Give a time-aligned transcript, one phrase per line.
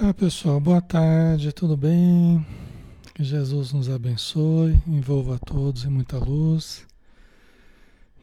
[0.00, 2.44] Olá pessoal, boa tarde, tudo bem?
[3.14, 6.86] Que Jesus nos abençoe, envolva a todos em muita luz.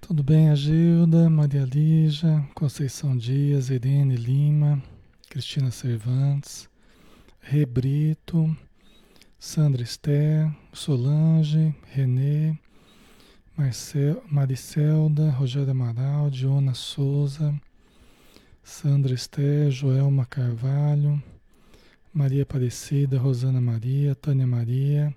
[0.02, 4.81] Tudo bem, Agilda, Maria Lígia, Conceição Dias, Irene Lima,
[5.30, 6.67] Cristina Cervantes,
[7.40, 8.58] Rebrito,
[9.38, 12.58] Sandra Esther, Solange, Renê,
[13.56, 17.53] Marcel, Maricelda, Rogério Amaral, Diona Souza,
[18.64, 21.22] Sandra Esther, Joelma Carvalho,
[22.20, 25.16] Maria Aparecida, Rosana Maria, Tânia Maria,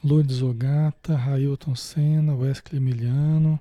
[0.00, 3.58] Lourdes Ogata, Railton Senna, Wesley Emiliano,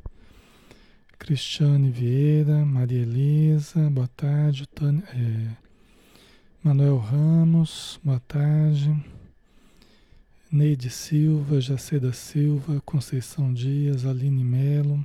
[1.18, 5.48] Cristiane Vieira, Maria Elisa, boa tarde, Tânia, é,
[6.64, 9.04] Manuel Ramos, boa tarde,
[10.52, 15.04] Neide Silva, Jaceda Silva, Conceição Dias, Aline Melo,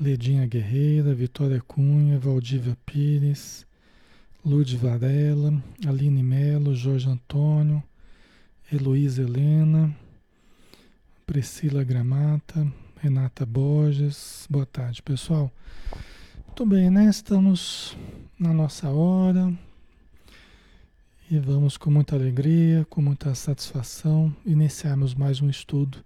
[0.00, 3.66] Ledinha Guerreira, Vitória Cunha, Valdívia Pires,
[4.46, 5.54] Lourdes Varela,
[5.86, 7.82] Aline Melo, Jorge Antônio,
[8.70, 9.96] Heloísa Helena,
[11.24, 14.46] Priscila Gramata, Renata Borges.
[14.50, 15.50] Boa tarde, pessoal.
[16.46, 17.06] Muito bem, né?
[17.06, 17.96] Estamos
[18.38, 19.50] na nossa hora
[21.30, 26.04] e vamos com muita alegria, com muita satisfação iniciarmos mais um estudo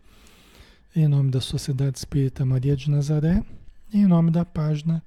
[0.95, 3.43] em nome da Sociedade Espírita Maria de Nazaré,
[3.93, 5.03] em nome da página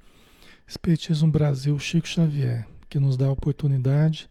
[0.67, 4.29] Espiritismo Brasil Chico Xavier que nos dá a oportunidade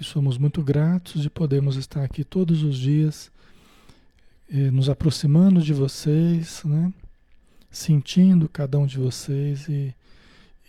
[0.00, 3.30] e somos muito gratos de podermos estar aqui todos os dias,
[4.50, 6.90] eh, nos aproximando de vocês, né?
[7.70, 9.94] sentindo cada um de vocês e,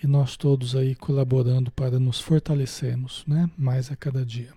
[0.04, 3.50] e nós todos aí colaborando para nos fortalecermos né?
[3.58, 4.52] mais a cada dia.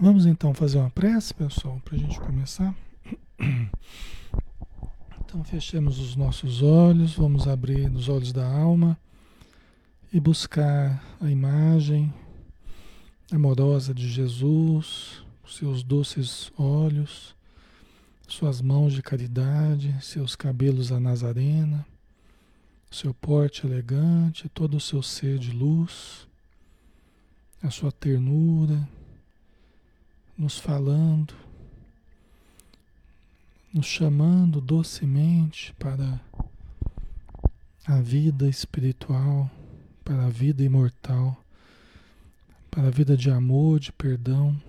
[0.00, 2.72] Vamos então fazer uma prece, pessoal, para a gente começar.
[5.24, 8.96] Então fechemos os nossos olhos, vamos abrir os olhos da alma
[10.12, 12.12] e buscar a imagem
[13.30, 17.34] amorosa de Jesus, seus doces olhos,
[18.26, 21.86] suas mãos de caridade, seus cabelos a Nazarena,
[22.90, 26.26] seu porte elegante, todo o seu ser de luz,
[27.62, 28.88] a sua ternura,
[30.36, 31.34] nos falando,
[33.72, 36.20] nos chamando docemente para
[37.86, 39.48] a vida espiritual
[40.10, 41.40] para a vida imortal,
[42.68, 44.60] para a vida de amor, de perdão,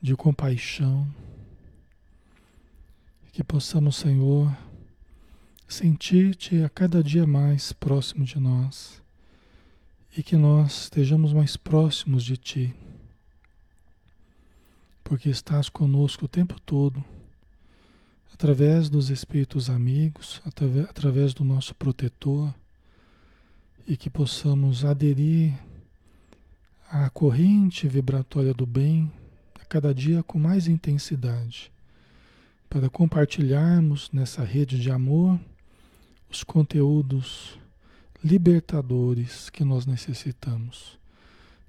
[0.00, 1.12] de compaixão.
[3.32, 4.56] Que possamos, Senhor,
[5.66, 9.02] sentir-te a cada dia mais próximo de nós
[10.16, 12.72] e que nós estejamos mais próximos de Ti,
[15.02, 17.04] porque estás conosco o tempo todo,
[18.32, 20.40] através dos Espíritos amigos,
[20.88, 22.54] através do nosso protetor
[23.86, 25.52] e que possamos aderir
[26.90, 29.10] à corrente vibratória do bem
[29.60, 31.70] a cada dia com mais intensidade,
[32.68, 35.38] para compartilharmos nessa rede de amor
[36.30, 37.58] os conteúdos
[38.22, 40.98] libertadores que nós necessitamos,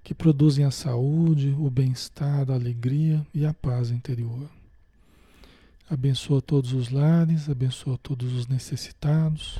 [0.03, 4.50] que produzem a saúde, o bem-estar, a alegria e a paz interior.
[5.89, 9.59] Abençoa todos os lares, abençoa todos os necessitados,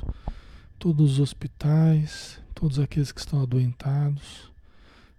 [0.78, 4.50] todos os hospitais, todos aqueles que estão adoentados,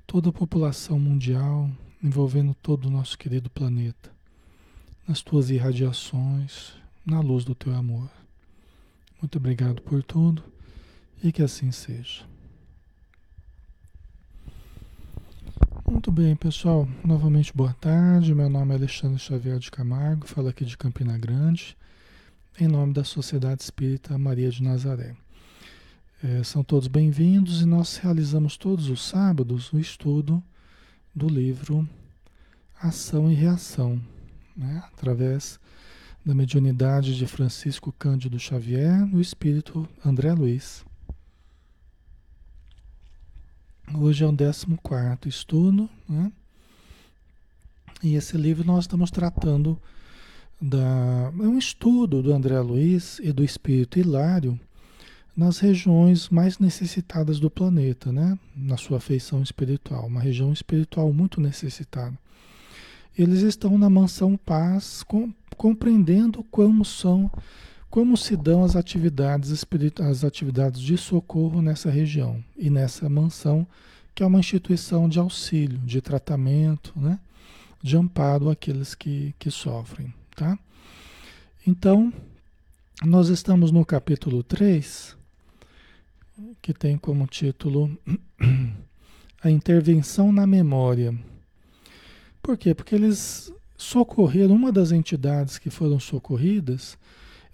[0.06, 1.70] toda a população mundial,
[2.04, 4.12] envolvendo todo o nosso querido planeta,
[5.08, 6.74] nas tuas irradiações,
[7.06, 8.10] na luz do teu amor.
[9.22, 10.44] Muito obrigado por tudo
[11.24, 12.24] e que assim seja.
[15.90, 16.88] Muito bem, pessoal.
[17.04, 18.36] Novamente, boa tarde.
[18.36, 21.76] Meu nome é Alexandre Xavier de Camargo, falo aqui de Campina Grande,
[22.60, 25.16] em nome da Sociedade Espírita Maria de Nazaré.
[26.24, 30.44] É, são todos bem-vindos e nós realizamos todos os sábados o estudo
[31.14, 31.88] do livro
[32.82, 34.02] Ação e Reação,
[34.56, 34.84] né?
[34.92, 35.60] através
[36.26, 40.84] da mediunidade de Francisco Cândido Xavier, no espírito André Luiz.
[43.94, 44.66] Hoje é o 14
[45.28, 46.32] estudo, né?
[48.02, 49.80] e esse livro nós estamos tratando
[50.60, 51.32] da.
[51.40, 54.60] É um estudo do André Luiz e do espírito Hilário
[55.38, 58.40] nas regiões mais necessitadas do planeta, né?
[58.56, 62.18] na sua feição espiritual, uma região espiritual muito necessitada.
[63.16, 67.32] Eles estão na mansão paz, com, compreendendo como são,
[67.88, 69.64] como se dão as atividades
[70.02, 73.66] as atividades de socorro nessa região e nessa mansão,
[74.16, 77.20] que é uma instituição de auxílio, de tratamento, né?
[77.82, 80.12] de amparo àqueles que, que sofrem.
[80.36, 80.58] Tá?
[81.66, 82.12] Então,
[83.04, 85.17] nós estamos no capítulo 3,
[86.62, 87.98] que tem como título
[89.42, 91.14] a intervenção na memória.
[92.42, 92.74] Por quê?
[92.74, 96.98] Porque eles socorreram, uma das entidades que foram socorridas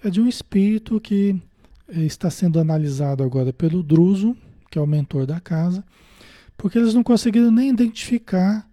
[0.03, 1.41] é de um espírito que
[1.87, 4.35] eh, está sendo analisado agora pelo Druso,
[4.69, 5.83] que é o mentor da casa,
[6.57, 8.67] porque eles não conseguiram nem identificar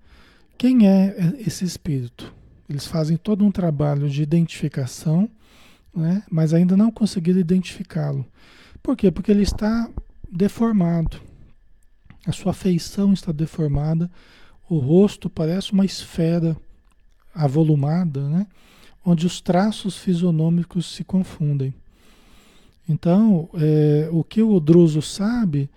[0.56, 2.32] quem é esse espírito.
[2.68, 5.28] Eles fazem todo um trabalho de identificação,
[5.94, 6.22] né?
[6.30, 8.24] mas ainda não conseguiram identificá-lo.
[8.82, 9.10] Por quê?
[9.10, 9.88] Porque ele está
[10.30, 11.20] deformado.
[12.26, 14.10] A sua feição está deformada,
[14.68, 16.56] o rosto parece uma esfera
[17.34, 18.46] avolumada, né?
[19.04, 21.74] onde os traços fisionômicos se confundem.
[22.88, 25.70] Então, é, o que o Druso sabe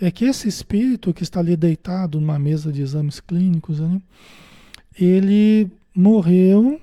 [0.00, 4.00] é que esse espírito que está ali deitado numa mesa de exames clínicos, né,
[4.98, 6.80] ele morreu,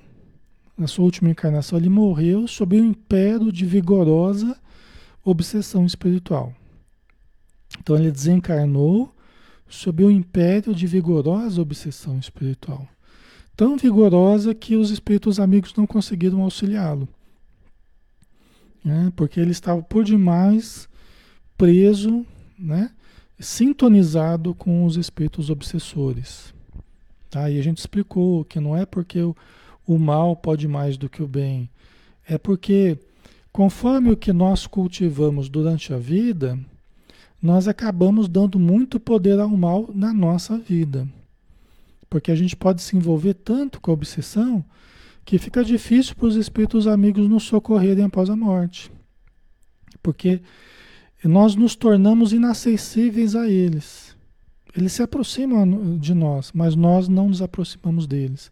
[0.76, 4.56] na sua última encarnação, ele morreu sob o império de vigorosa
[5.24, 6.52] obsessão espiritual.
[7.78, 9.12] Então, ele desencarnou
[9.68, 12.86] sob o império de vigorosa obsessão espiritual.
[13.56, 17.08] Tão vigorosa que os espíritos amigos não conseguiram auxiliá-lo.
[18.84, 19.12] Né?
[19.16, 20.88] Porque ele estava por demais
[21.56, 22.26] preso,
[22.58, 22.90] né?
[23.38, 26.52] sintonizado com os espíritos obsessores.
[27.30, 27.50] Tá?
[27.50, 29.36] E a gente explicou que não é porque o,
[29.86, 31.68] o mal pode mais do que o bem,
[32.26, 32.98] é porque
[33.54, 36.58] conforme o que nós cultivamos durante a vida,
[37.40, 41.06] nós acabamos dando muito poder ao mal na nossa vida.
[42.10, 44.64] Porque a gente pode se envolver tanto com a obsessão
[45.24, 48.90] que fica difícil para os espíritos amigos nos socorrerem após a morte.
[50.02, 50.42] Porque
[51.22, 54.16] nós nos tornamos inacessíveis a eles.
[54.76, 58.50] Eles se aproximam de nós, mas nós não nos aproximamos deles.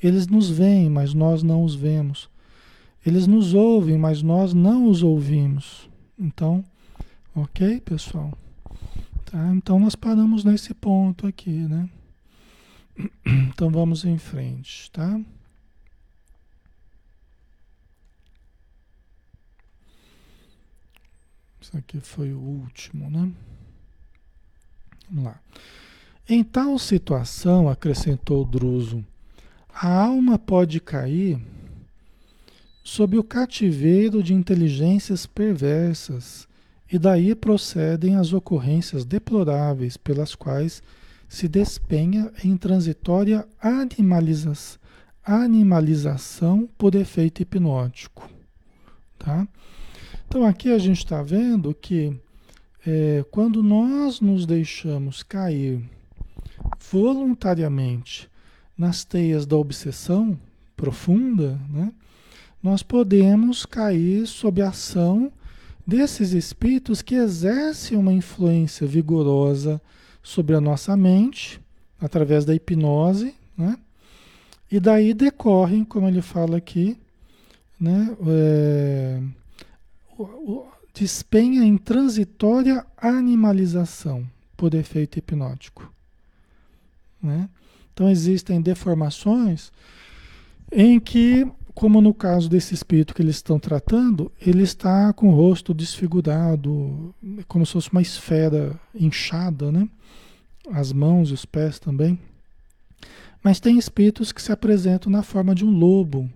[0.00, 2.30] Eles nos veem, mas nós não os vemos.
[3.04, 5.88] Eles nos ouvem, mas nós não os ouvimos.
[6.18, 6.64] Então,
[7.34, 8.30] Ok, pessoal?
[9.24, 9.54] Tá?
[9.54, 11.88] Então nós paramos nesse ponto aqui, né?
[13.48, 15.18] Então vamos em frente, tá?
[21.58, 23.32] Isso aqui foi o último, né?
[25.08, 25.40] Vamos lá.
[26.28, 29.02] Em tal situação, acrescentou Druso,
[29.72, 31.40] a alma pode cair
[32.82, 36.48] sob o cativeiro de inteligências perversas
[36.90, 40.82] e daí procedem as ocorrências deploráveis pelas quais
[41.28, 44.52] se despenha em transitória animaliza
[45.24, 48.28] animalização por efeito hipnótico.
[49.18, 49.46] Tá?
[50.26, 52.18] Então aqui a gente está vendo que
[52.84, 55.80] é, quando nós nos deixamos cair
[56.90, 58.28] voluntariamente
[58.76, 60.38] nas teias da obsessão
[60.76, 61.92] profunda, né,
[62.62, 65.32] nós podemos cair sob a ação
[65.86, 69.80] desses espíritos que exercem uma influência vigorosa
[70.22, 71.60] sobre a nossa mente,
[72.00, 73.76] através da hipnose, né?
[74.70, 76.96] E daí decorrem, como ele fala aqui,
[77.78, 78.16] né?
[78.26, 79.20] É,
[80.16, 84.26] o, o, despenha em transitória animalização
[84.56, 85.92] por efeito hipnótico.
[87.22, 87.48] Né?
[87.92, 89.72] Então existem deformações
[90.70, 95.34] em que como no caso desse espírito que eles estão tratando, ele está com o
[95.34, 97.14] rosto desfigurado,
[97.48, 99.88] como se fosse uma esfera inchada, né?
[100.70, 102.18] As mãos e os pés também.
[103.42, 106.30] Mas tem espíritos que se apresentam na forma de um lobo,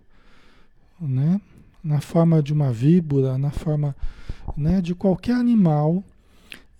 [1.00, 1.40] né?
[1.84, 3.94] Na forma de uma víbora, na forma
[4.56, 6.02] né, de qualquer animal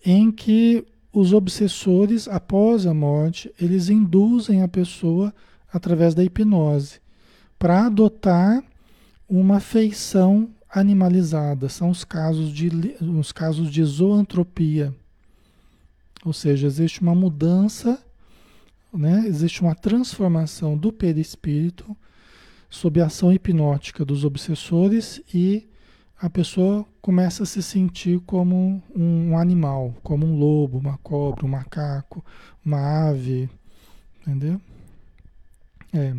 [0.05, 5.33] em que os obsessores, após a morte, eles induzem a pessoa
[5.73, 7.01] através da hipnose
[7.59, 8.63] para adotar
[9.29, 11.69] uma feição animalizada.
[11.69, 12.69] São os casos de,
[13.01, 14.95] os casos de zoantropia.
[16.25, 18.03] Ou seja, existe uma mudança,
[18.93, 19.25] né?
[19.27, 21.97] existe uma transformação do perispírito
[22.69, 25.69] sob a ação hipnótica dos obsessores e
[26.19, 31.49] a pessoa começa a se sentir como um animal, como um lobo, uma cobra, um
[31.49, 32.25] macaco,
[32.65, 33.49] uma ave,
[34.21, 34.61] entendeu?
[35.93, 36.17] É.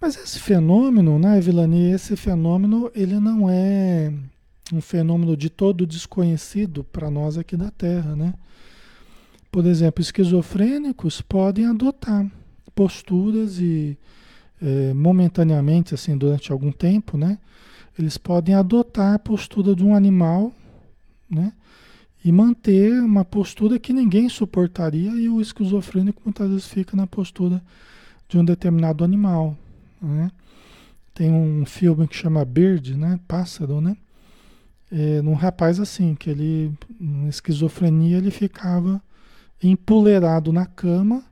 [0.00, 4.12] Mas esse fenômeno, né, Vilani, esse fenômeno, ele não é
[4.72, 8.34] um fenômeno de todo desconhecido para nós aqui da Terra, né?
[9.50, 12.26] Por exemplo, esquizofrênicos podem adotar
[12.74, 13.98] posturas e
[14.60, 17.38] é, momentaneamente, assim, durante algum tempo, né?
[17.98, 20.52] Eles podem adotar a postura de um animal,
[21.28, 21.52] né?
[22.24, 27.62] E manter uma postura que ninguém suportaria e o esquizofrênico muitas vezes fica na postura
[28.28, 29.58] de um determinado animal,
[30.02, 30.30] né?
[31.14, 33.20] Tem um filme que chama Bird, né?
[33.28, 33.96] Pássaro, né?
[34.90, 39.02] É, num rapaz assim, que ele, em esquizofrenia, ele ficava
[39.62, 41.22] empoleirado na cama,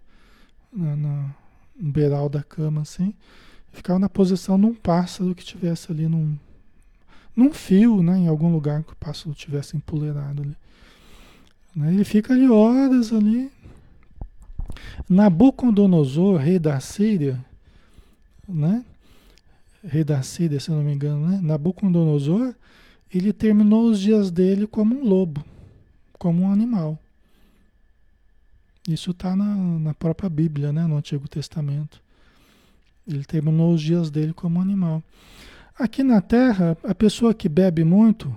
[0.72, 1.34] na, na,
[1.78, 3.14] no beiral da cama, assim,
[3.72, 6.38] ficava na posição de um pássaro que tivesse ali num,
[7.34, 10.56] num fio, né, em algum lugar que o pássaro tivesse empoleirado ali.
[11.74, 13.50] Né, ele fica ali horas ali.
[15.08, 17.44] Nabucodonosor, rei da Síria,
[18.54, 18.84] né?
[19.82, 21.40] Rei da Síria, se não me engano, né?
[21.42, 22.54] Nabucodonosor,
[23.12, 25.44] ele terminou os dias dele como um lobo,
[26.18, 26.98] como um animal.
[28.88, 30.86] Isso está na, na própria Bíblia, né?
[30.86, 32.00] no Antigo Testamento.
[33.06, 35.02] Ele terminou os dias dele como um animal.
[35.78, 38.34] Aqui na Terra, a pessoa que bebe muito,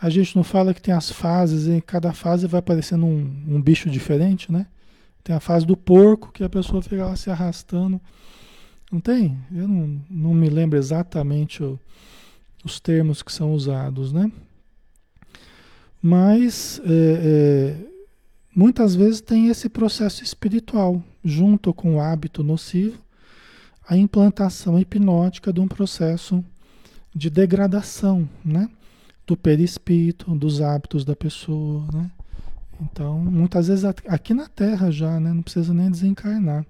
[0.00, 3.62] a gente não fala que tem as fases, em cada fase vai aparecendo um, um
[3.62, 4.66] bicho diferente, né?
[5.22, 8.00] Tem a fase do porco, que a pessoa fica lá se arrastando.
[8.92, 9.38] Não tem?
[9.50, 11.80] Eu não, não me lembro exatamente o,
[12.62, 14.30] os termos que são usados, né?
[16.02, 17.86] Mas é, é,
[18.54, 22.98] muitas vezes tem esse processo espiritual, junto com o hábito nocivo,
[23.88, 26.44] a implantação hipnótica de um processo
[27.14, 28.68] de degradação, né?
[29.26, 32.10] Do perispírito, dos hábitos da pessoa, né?
[32.78, 35.32] Então, muitas vezes aqui na Terra já, né?
[35.32, 36.66] Não precisa nem desencarnar.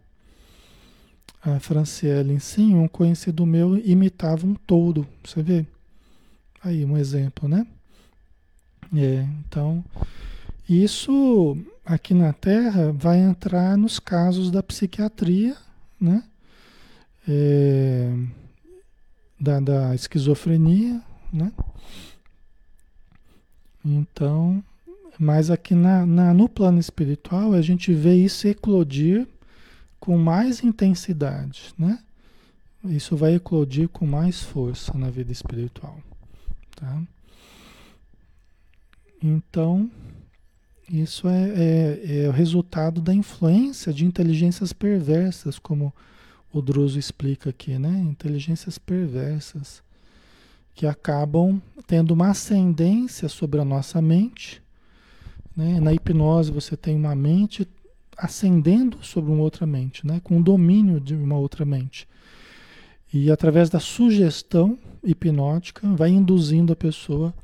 [1.44, 5.66] A Franciele, sim, um conhecido meu imitava um touro, você vê?
[6.62, 7.66] Aí, um exemplo, né?
[8.94, 9.84] É, então,
[10.68, 15.56] isso aqui na Terra vai entrar nos casos da psiquiatria,
[16.00, 16.22] né?
[17.26, 18.14] É,
[19.40, 21.52] da, da esquizofrenia, né?
[23.84, 24.62] Então,
[25.18, 29.26] mas aqui na, na, no plano espiritual a gente vê isso eclodir
[30.02, 31.96] com mais intensidade, né?
[32.86, 35.96] Isso vai eclodir com mais força na vida espiritual,
[36.74, 37.00] tá?
[39.22, 39.88] Então,
[40.90, 45.94] isso é, é, é, o resultado da influência de inteligências perversas, como
[46.52, 48.00] o Druso explica aqui, né?
[48.00, 49.84] Inteligências perversas
[50.74, 54.60] que acabam tendo uma ascendência sobre a nossa mente.
[55.56, 55.78] Né?
[55.78, 57.68] Na hipnose você tem uma mente
[58.16, 60.20] ascendendo sobre uma outra mente, né?
[60.22, 62.06] com o domínio de uma outra mente.
[63.12, 67.34] E através da sugestão hipnótica vai induzindo a pessoa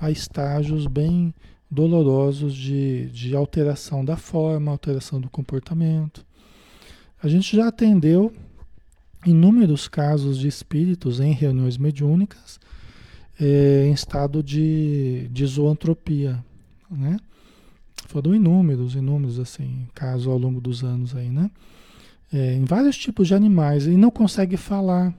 [0.00, 1.34] a estágios bem
[1.70, 6.24] dolorosos de, de alteração da forma, alteração do comportamento.
[7.22, 8.32] A gente já atendeu
[9.26, 12.58] inúmeros casos de espíritos em reuniões mediúnicas
[13.38, 16.42] é, em estado de, de zoantropia,
[16.90, 17.16] né?
[18.06, 21.50] Foram inúmeros, inúmeros, assim, casos ao longo dos anos aí, né?
[22.32, 25.14] É, em vários tipos de animais e não consegue falar.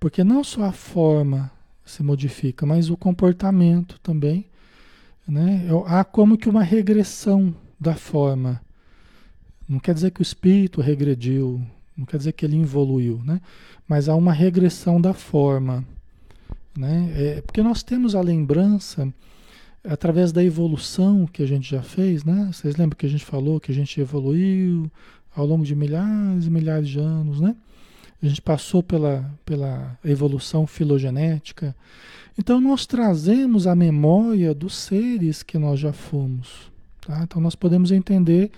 [0.00, 1.50] Porque não só a forma
[1.84, 4.46] se modifica, mas o comportamento também
[5.28, 5.68] né?
[5.86, 8.60] Há como que uma regressão da forma.
[9.68, 11.60] Não quer dizer que o espírito regrediu,
[11.94, 13.40] não quer dizer que ele evoluiu, né?
[13.86, 15.84] mas há uma regressão da forma.
[16.76, 17.12] Né?
[17.14, 19.12] É, porque nós temos a lembrança,
[19.88, 22.50] através da evolução que a gente já fez, né?
[22.52, 24.90] vocês lembram que a gente falou que a gente evoluiu
[25.34, 27.56] ao longo de milhares e milhares de anos, né?
[28.22, 31.74] A gente passou pela, pela evolução filogenética.
[32.36, 36.70] Então nós trazemos a memória dos seres que nós já fomos.
[37.00, 37.22] Tá?
[37.22, 38.50] Então nós podemos entender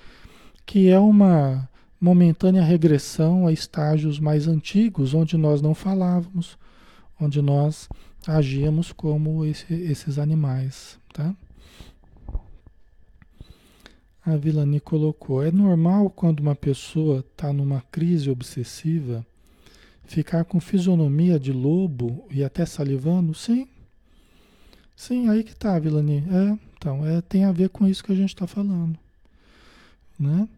[0.65, 1.69] que é uma
[2.01, 6.59] momentânea regressão a estágios mais antigos, onde nós não falávamos,
[7.21, 7.89] onde nós
[8.27, 11.00] agíamos como esse, esses animais.
[11.12, 11.35] Tá?
[14.25, 19.26] A Vilani colocou: é normal quando uma pessoa está numa crise obsessiva
[20.11, 23.33] Ficar com fisionomia de lobo e até salivando?
[23.33, 23.69] Sim.
[24.97, 26.25] Sim, aí que tá, Vilani.
[26.29, 28.99] É, então, é, tem a ver com isso que a gente está falando.
[30.19, 30.49] Né?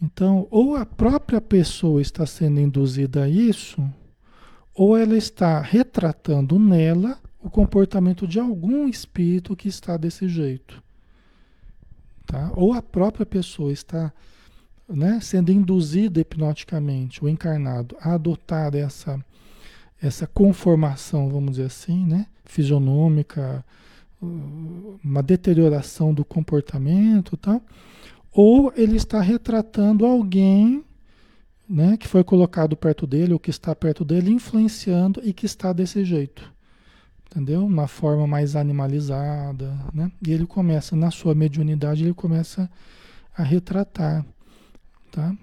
[0.00, 3.86] Então, ou a própria pessoa está sendo induzida a isso,
[4.74, 10.82] ou ela está retratando nela o comportamento de algum espírito que está desse jeito.
[12.26, 12.52] Tá?
[12.54, 14.12] Ou a própria pessoa está
[14.88, 19.24] né, sendo induzido hipnoticamente, o encarnado, a adotar essa,
[20.02, 23.64] essa conformação, vamos dizer assim, né, fisionômica,
[24.22, 27.60] uma deterioração do comportamento, tá?
[28.32, 30.84] ou ele está retratando alguém
[31.68, 35.72] né, que foi colocado perto dele, ou que está perto dele, influenciando e que está
[35.72, 36.52] desse jeito.
[37.30, 37.64] Entendeu?
[37.64, 39.78] Uma forma mais animalizada.
[39.94, 40.10] Né?
[40.26, 42.68] E ele começa, na sua mediunidade, ele começa
[43.36, 44.24] a retratar
[45.12, 45.36] Tá?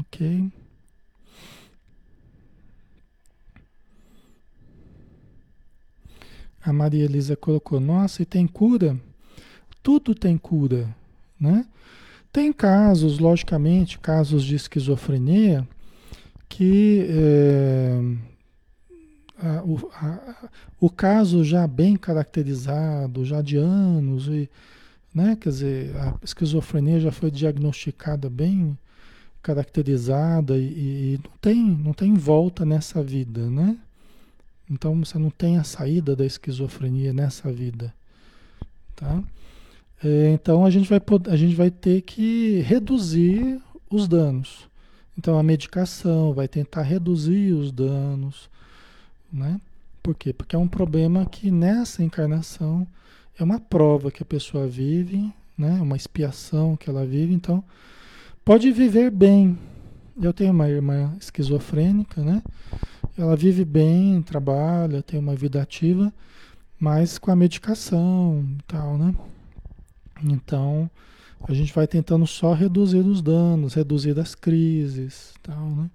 [0.00, 0.50] Ok.
[6.64, 8.98] A Maria Elisa colocou: Nossa, e tem cura?
[9.82, 10.94] tudo tem cura,
[11.38, 11.66] né?
[12.32, 15.66] Tem casos, logicamente, casos de esquizofrenia
[16.48, 18.00] que é,
[19.42, 20.48] a, o, a,
[20.80, 24.48] o caso já bem caracterizado, já de anos, e,
[25.12, 25.36] né?
[25.40, 28.78] quer dizer, a esquizofrenia já foi diagnosticada bem
[29.42, 33.76] caracterizada e, e, não, tem, não tem volta nessa vida, né?
[34.70, 37.92] Então você não tem a saída da esquizofrenia nessa vida,
[38.94, 39.22] tá?
[40.02, 44.70] É, então a gente, vai, a gente vai ter que reduzir os danos.
[45.18, 48.48] Então a medicação vai tentar reduzir os danos,
[49.32, 49.60] né?
[50.02, 50.32] Por quê?
[50.32, 52.86] Porque é um problema que nessa encarnação
[53.38, 55.80] é uma prova que a pessoa vive, né?
[55.80, 57.62] Uma expiação que ela vive, então
[58.44, 59.58] pode viver bem.
[60.20, 62.42] Eu tenho uma irmã esquizofrênica, né?
[63.16, 66.12] Ela vive bem, trabalha, tem uma vida ativa,
[66.78, 69.14] mas com a medicação e tal, né?
[70.24, 70.90] Então,
[71.48, 75.90] a gente vai tentando só reduzir os danos, reduzir as crises, tal, né?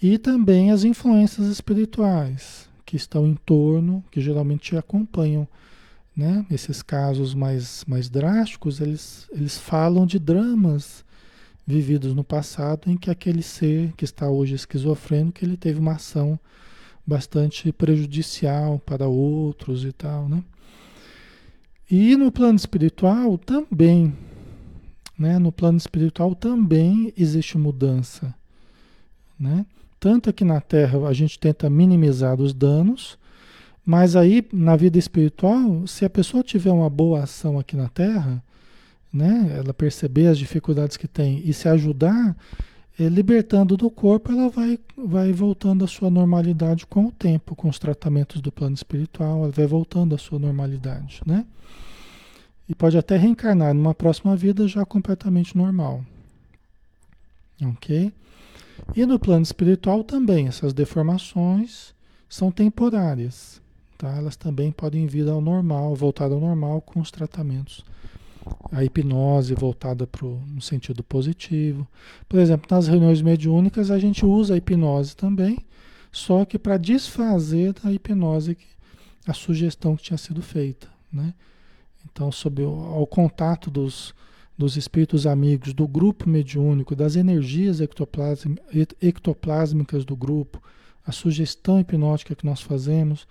[0.00, 5.46] E também as influências espirituais que estão em torno, que geralmente acompanham,
[6.16, 6.46] né?
[6.48, 11.04] Nesses casos mais, mais drásticos, eles, eles falam de dramas
[11.66, 16.40] vividos no passado em que aquele ser que está hoje esquizofrênico, ele teve uma ação
[17.06, 20.42] bastante prejudicial para outros e tal, né?
[21.90, 24.16] E no plano espiritual também,
[25.18, 25.38] né?
[25.38, 28.34] No plano espiritual também existe mudança,
[29.38, 29.66] né?
[30.00, 33.18] Tanto aqui na Terra a gente tenta minimizar os danos,
[33.84, 38.42] mas aí na vida espiritual, se a pessoa tiver uma boa ação aqui na Terra,
[39.12, 39.56] né?
[39.58, 42.36] Ela perceber as dificuldades que tem e se ajudar,
[42.98, 47.68] é, libertando do corpo, ela vai, vai voltando à sua normalidade com o tempo, com
[47.68, 51.46] os tratamentos do plano espiritual, ela vai voltando à sua normalidade, né?
[52.68, 56.04] E pode até reencarnar numa próxima vida já completamente normal.
[57.62, 58.12] Ok?
[58.94, 61.94] E no plano espiritual também, essas deformações
[62.28, 63.60] são temporárias.
[63.96, 64.16] Tá?
[64.16, 67.84] Elas também podem vir ao normal, voltar ao normal com os tratamentos
[68.72, 71.86] a hipnose voltada para no sentido positivo.
[72.28, 75.58] Por exemplo, nas reuniões mediúnicas a gente usa a hipnose também,
[76.10, 78.56] só que para desfazer da hipnose
[79.26, 81.34] a sugestão que tinha sido feita, né?
[82.10, 84.14] Então, sob o ao contato dos,
[84.58, 90.60] dos espíritos amigos, do grupo mediúnico, das energias ectoplásmicas do grupo,
[91.06, 93.28] a sugestão hipnótica que nós fazemos,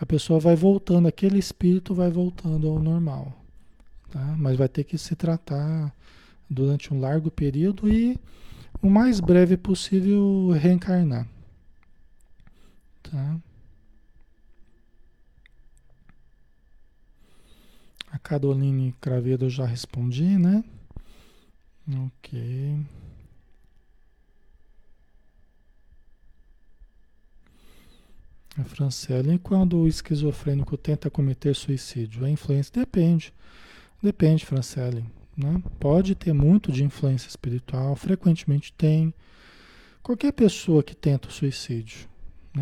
[0.00, 3.38] a pessoa vai voltando, aquele espírito vai voltando ao normal
[4.10, 4.34] tá?
[4.38, 5.92] mas vai ter que se tratar
[6.48, 8.18] durante um largo período e
[8.82, 11.26] o mais breve possível reencarnar.
[13.02, 13.36] Tá?
[18.10, 20.64] A Caroline Craveiro eu já respondi, né?
[22.06, 22.78] Ok.
[28.58, 33.32] A Franciele, quando o esquizofrênico tenta cometer suicídio, a influência depende.
[34.02, 35.04] Depende, Francelle.
[35.36, 35.62] Né?
[35.78, 39.14] Pode ter muito de influência espiritual, frequentemente tem.
[40.02, 42.08] Qualquer pessoa que tenta o suicídio?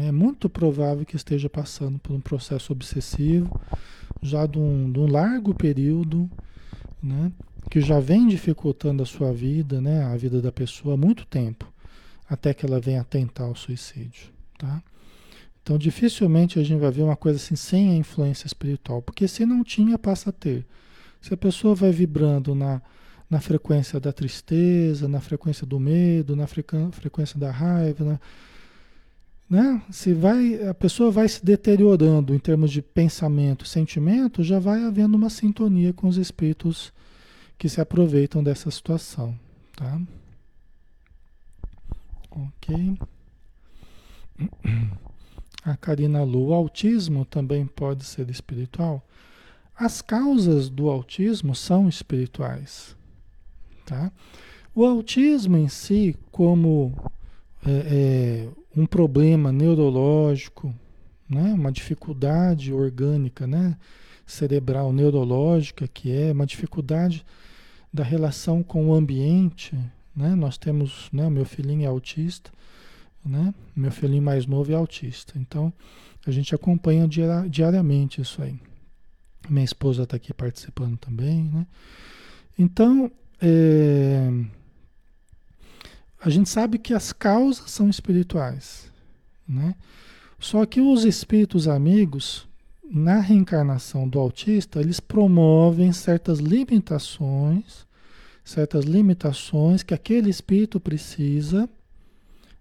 [0.04, 3.61] É muito provável que esteja passando por um processo obsessivo,
[4.22, 6.30] já de um, de um largo período,
[7.02, 7.32] né?
[7.70, 10.04] que já vem dificultando a sua vida, né?
[10.04, 11.70] a vida da pessoa há muito tempo,
[12.28, 14.30] até que ela venha tentar o suicídio.
[14.59, 14.82] Tá?
[15.62, 19.44] Então, dificilmente a gente vai ver uma coisa assim sem a influência espiritual, porque se
[19.44, 20.64] não tinha, passa a ter.
[21.20, 22.80] Se a pessoa vai vibrando na,
[23.28, 28.20] na frequência da tristeza, na frequência do medo, na frequência da raiva, na,
[29.48, 29.82] né?
[29.90, 35.16] Se vai, a pessoa vai se deteriorando em termos de pensamento, sentimento, já vai havendo
[35.16, 36.92] uma sintonia com os espíritos
[37.56, 39.38] que se aproveitam dessa situação,
[39.76, 40.00] tá?
[42.30, 42.98] Ok.
[45.64, 49.02] A Karina Lu, o autismo também pode ser espiritual?
[49.74, 52.96] As causas do autismo são espirituais.
[53.85, 54.12] Tá?
[54.74, 56.94] O autismo em si, como
[57.66, 60.74] é, é, um problema neurológico,
[61.29, 61.52] né?
[61.52, 63.76] uma dificuldade orgânica, né?
[64.24, 67.24] cerebral, neurológica, que é uma dificuldade
[67.92, 69.76] da relação com o ambiente.
[70.14, 70.35] Né?
[70.35, 71.29] Nós temos, né?
[71.29, 72.50] meu filhinho é autista,
[73.24, 73.52] né?
[73.74, 75.35] meu filhinho mais novo é autista.
[75.37, 75.72] Então,
[76.26, 77.09] a gente acompanha
[77.48, 78.59] diariamente isso aí.
[79.48, 81.66] Minha esposa está aqui participando também, né?
[82.59, 84.29] Então, é,
[86.26, 88.90] a gente sabe que as causas são espirituais,
[89.48, 89.76] né?
[90.40, 92.48] Só que os espíritos amigos,
[92.82, 97.86] na reencarnação do autista, eles promovem certas limitações,
[98.44, 101.68] certas limitações que aquele espírito precisa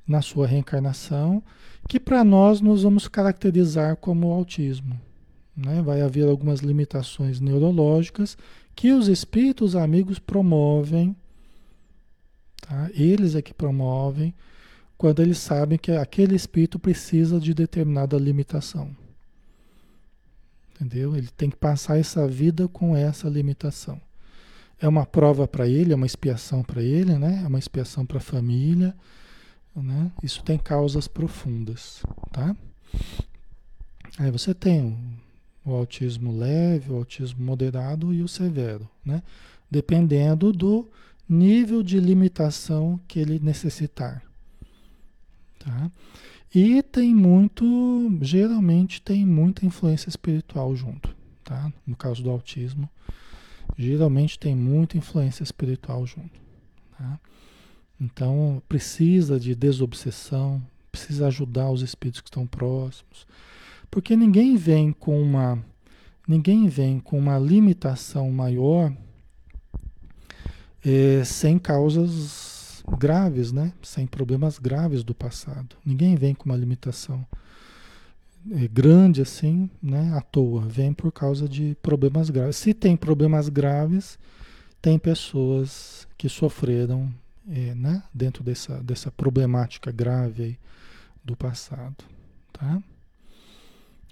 [0.08, 1.42] na sua reencarnação,
[1.90, 5.02] que para nós nós vamos caracterizar como autismo.
[5.58, 5.82] Né?
[5.82, 8.38] Vai haver algumas limitações neurológicas
[8.76, 11.16] que os espíritos amigos promovem,
[12.62, 12.90] tá?
[12.94, 14.34] eles é que promovem,
[14.98, 18.96] quando eles sabem que aquele espírito precisa de determinada limitação.
[20.74, 21.16] Entendeu?
[21.16, 24.00] Ele tem que passar essa vida com essa limitação.
[24.80, 27.42] É uma prova para ele, é uma expiação para ele, né?
[27.44, 28.94] É uma expiação para a família,
[29.74, 30.12] né?
[30.22, 32.56] Isso tem causas profundas, tá?
[34.18, 34.98] Aí você tem
[35.66, 39.24] o, autismo leve, o autismo moderado e o severo, né?
[39.72, 40.88] Dependendo do
[41.28, 44.24] nível de limitação que ele necessitar,
[45.60, 45.92] tá?
[46.54, 51.72] E tem muito, geralmente tem muita influência espiritual junto, tá?
[51.86, 52.90] No caso do autismo,
[53.78, 56.40] geralmente tem muita influência espiritual junto,
[56.98, 57.20] tá?
[58.00, 60.62] Então precisa de desobsessão,
[60.92, 63.28] precisa ajudar os espíritos que estão próximos,
[63.92, 65.64] porque ninguém vem com uma
[66.28, 68.96] ninguém vem com uma limitação maior
[70.86, 73.74] é, sem causas graves, né?
[73.82, 75.76] Sem problemas graves do passado.
[75.84, 77.26] Ninguém vem com uma limitação
[78.52, 80.14] é, grande assim, né?
[80.16, 80.62] À toa.
[80.62, 82.58] Vem por causa de problemas graves.
[82.58, 84.20] Se tem problemas graves,
[84.82, 87.12] tem pessoas que sofreram
[87.48, 90.60] é, né, dentro dessa, dessa problemática grave
[91.24, 92.04] do passado.
[92.54, 92.82] Tá?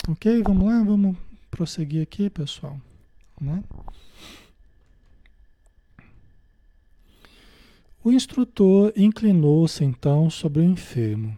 [0.08, 1.16] Ok, vamos lá, vamos
[1.50, 2.80] prosseguir aqui, pessoal.
[3.40, 3.64] Né?
[8.06, 11.38] O instrutor inclinou-se então sobre o enfermo,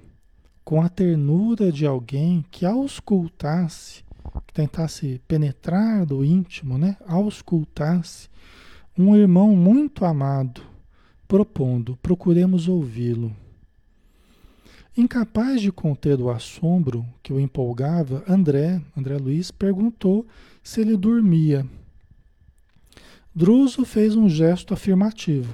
[0.63, 4.03] com a ternura de alguém que auscultasse,
[4.47, 6.97] que tentasse penetrar do íntimo, né?
[7.05, 8.29] auscultasse
[8.97, 10.63] um irmão muito amado
[11.27, 13.31] propondo: procuremos ouvi-lo.
[14.97, 20.25] Incapaz de conter o assombro que o empolgava, André, André Luiz, perguntou
[20.63, 21.63] se ele dormia.
[23.35, 25.53] Druso fez um gesto afirmativo,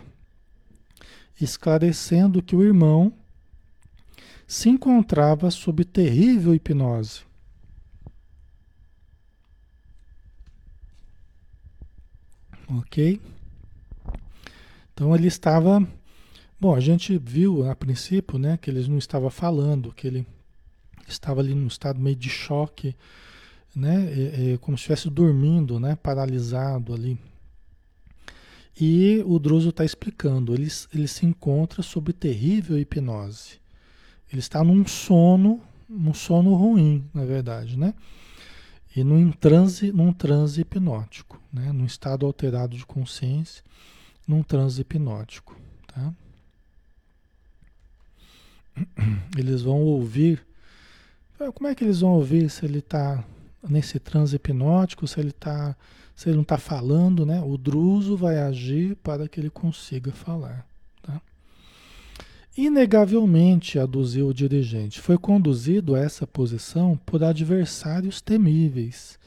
[1.43, 3.13] esclarecendo que o irmão
[4.47, 7.21] se encontrava sob terrível hipnose.
[12.67, 13.21] Ok?
[14.93, 15.85] Então ele estava.
[16.59, 20.27] Bom, a gente viu a princípio né, que ele não estava falando, que ele
[21.07, 22.95] estava ali num estado meio de choque,
[23.75, 27.17] né, é, é, como se estivesse dormindo, né, paralisado ali.
[28.83, 33.59] E o Druso está explicando, ele, ele se encontra sob terrível hipnose.
[34.31, 37.93] Ele está num sono, num sono ruim, na verdade, né?
[38.95, 41.71] E num transe, num transe hipnótico, né?
[41.71, 43.63] num estado alterado de consciência
[44.27, 45.55] num transe hipnótico.
[45.87, 46.13] Tá?
[49.37, 50.43] Eles vão ouvir.
[51.55, 53.23] Como é que eles vão ouvir se ele está
[53.67, 55.75] nesse transe hipnótico, se ele tá,
[56.15, 57.41] se ele não está falando, né?
[57.41, 60.65] O druso vai agir para que ele consiga falar.
[61.01, 61.21] Tá?
[62.57, 69.17] Inegavelmente, aduziu o dirigente, foi conduzido a essa posição por adversários temíveis,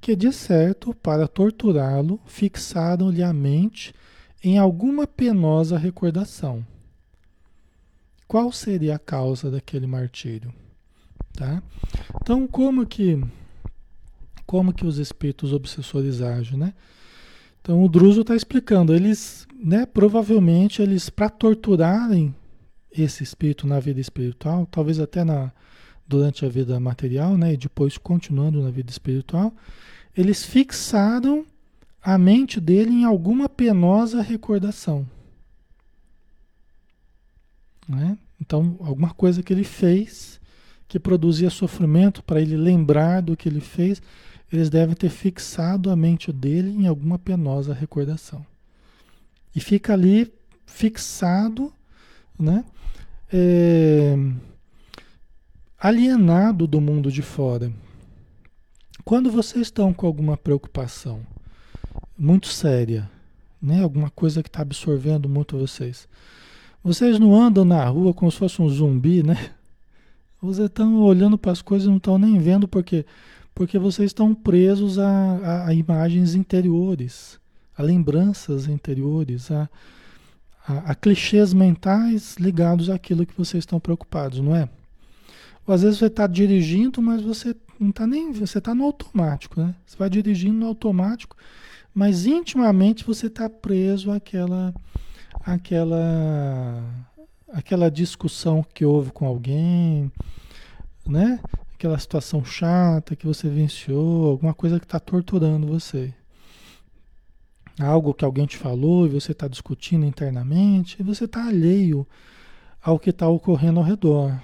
[0.00, 3.94] que de certo, para torturá-lo, fixaram-lhe a mente
[4.42, 6.64] em alguma penosa recordação.
[8.28, 10.52] Qual seria a causa daquele martírio?
[11.32, 11.62] Tá?
[12.20, 13.22] Então, como que
[14.46, 16.74] como que os espíritos obsessores agem, né?
[17.60, 22.34] Então, o Druso está explicando, eles, né, provavelmente eles para torturarem
[22.92, 25.50] esse espírito na vida espiritual, talvez até na
[26.06, 29.54] durante a vida material, né, e depois continuando na vida espiritual,
[30.14, 31.46] eles fixaram
[32.02, 35.08] a mente dele em alguma penosa recordação.
[37.88, 38.18] Né?
[38.38, 40.38] Então, alguma coisa que ele fez
[40.86, 44.02] que produzia sofrimento para ele lembrar do que ele fez,
[44.54, 48.46] eles devem ter fixado a mente dele em alguma penosa recordação.
[49.54, 50.32] E fica ali
[50.64, 51.72] fixado,
[52.38, 52.64] né?
[53.32, 54.16] É,
[55.76, 57.72] alienado do mundo de fora.
[59.04, 61.20] Quando vocês estão com alguma preocupação,
[62.16, 63.10] muito séria,
[63.60, 63.82] né?
[63.82, 66.06] Alguma coisa que está absorvendo muito vocês.
[66.82, 69.50] Vocês não andam na rua como se fosse um zumbi, né?
[70.40, 73.04] Vocês estão olhando para as coisas e não estão nem vendo porque
[73.54, 77.38] porque vocês estão presos a, a, a imagens interiores,
[77.76, 79.68] a lembranças interiores, a,
[80.66, 84.68] a, a, clichês mentais ligados àquilo que vocês estão preocupados, não é?
[85.66, 88.32] Ou às vezes você está dirigindo, mas você não tá nem.
[88.32, 89.74] Você está no automático, né?
[89.86, 91.36] Você vai dirigindo no automático,
[91.94, 94.74] mas intimamente você está preso àquela,
[95.40, 96.82] àquela,
[97.52, 100.10] àquela discussão que houve com alguém,
[101.06, 101.40] né?
[101.84, 106.14] Aquela situação chata que você venciou, alguma coisa que está torturando você.
[107.78, 112.06] Algo que alguém te falou e você está discutindo internamente, e você está alheio
[112.80, 114.40] ao que está ocorrendo ao redor.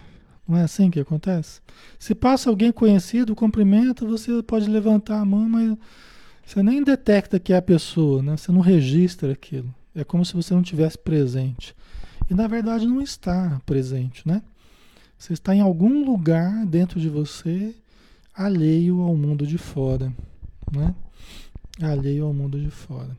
[0.46, 1.62] Não é assim que acontece?
[1.98, 5.79] Se passa alguém conhecido, cumprimenta, você pode levantar a mão, mas
[6.44, 8.37] você nem detecta que é a pessoa, né?
[8.37, 9.74] Você não registra aquilo.
[9.94, 11.74] É como se você não tivesse presente.
[12.31, 14.42] E na verdade não está presente, né?
[15.20, 17.74] Você está em algum lugar dentro de você
[18.35, 20.11] alheio ao mundo de fora,
[20.72, 20.94] né?
[21.78, 23.14] Alheio ao mundo de fora.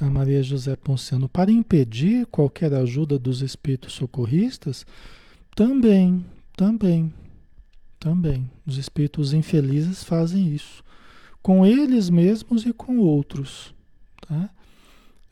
[0.00, 4.84] a Maria José Ponciano, para impedir qualquer ajuda dos espíritos socorristas,
[5.54, 6.24] também,
[6.56, 7.14] também,
[8.00, 8.50] também.
[8.66, 10.82] Os espíritos infelizes fazem isso,
[11.40, 13.72] com eles mesmos e com outros,
[14.26, 14.50] tá?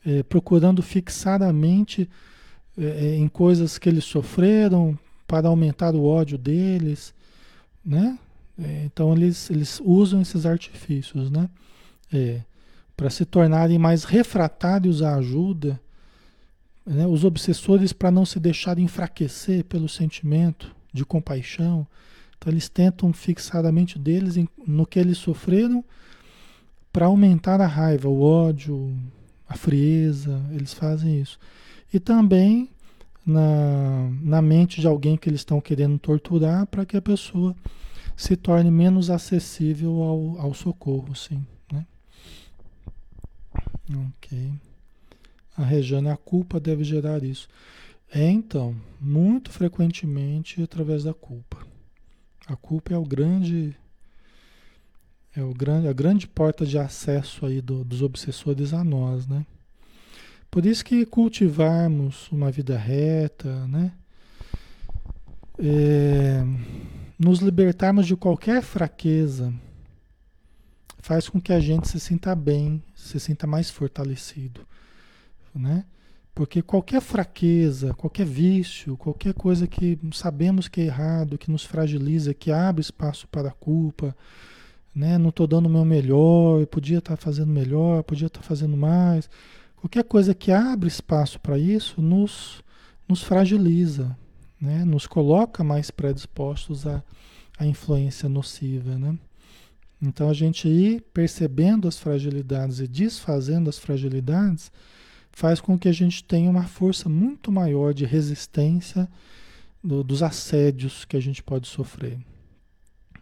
[0.05, 2.09] É, procurando fixar a mente
[2.77, 7.13] é, é em coisas que eles sofreram para aumentar o ódio deles,
[7.85, 8.17] né?
[8.85, 11.49] Então eles, eles usam esses artifícios, né?
[12.13, 12.41] É,
[12.95, 15.81] para se tornarem mais refratários à ajuda,
[16.85, 17.07] né?
[17.07, 21.87] os obsessores para não se deixarem enfraquecer pelo sentimento de compaixão.
[22.37, 24.35] Então eles tentam fixar a mente deles
[24.67, 25.83] no que eles sofreram
[26.93, 28.95] para aumentar a raiva, o ódio,
[29.51, 31.37] a frieza, eles fazem isso.
[31.93, 32.69] E também
[33.25, 37.53] na, na mente de alguém que eles estão querendo torturar para que a pessoa
[38.15, 41.45] se torne menos acessível ao, ao socorro, sim.
[43.89, 44.53] Ok.
[45.57, 47.49] A Regiane, a culpa deve gerar isso.
[48.09, 51.57] É então, muito frequentemente através da culpa.
[52.47, 53.75] A culpa é o grande
[55.35, 59.45] é o grande, a grande porta de acesso aí do, dos obsessores a nós, né?
[60.49, 63.93] Por isso que cultivarmos uma vida reta, né?
[65.57, 66.43] É,
[67.17, 69.53] nos libertarmos de qualquer fraqueza,
[70.99, 74.61] faz com que a gente se sinta bem, se sinta mais fortalecido,
[75.55, 75.85] né?
[76.33, 82.33] Porque qualquer fraqueza, qualquer vício, qualquer coisa que sabemos que é errado, que nos fragiliza,
[82.33, 84.15] que abre espaço para a culpa,
[84.93, 85.17] né?
[85.17, 88.45] Não estou dando o meu melhor, eu podia estar tá fazendo melhor, podia estar tá
[88.45, 89.29] fazendo mais.
[89.77, 92.63] Qualquer coisa que abre espaço para isso nos,
[93.07, 94.15] nos fragiliza,
[94.59, 94.85] né?
[94.85, 97.03] Nos coloca mais predispostos à,
[97.57, 99.17] à influência nociva, né?
[100.01, 104.71] Então a gente ir percebendo as fragilidades e desfazendo as fragilidades
[105.31, 109.07] faz com que a gente tenha uma força muito maior de resistência
[109.83, 112.19] do, dos assédios que a gente pode sofrer.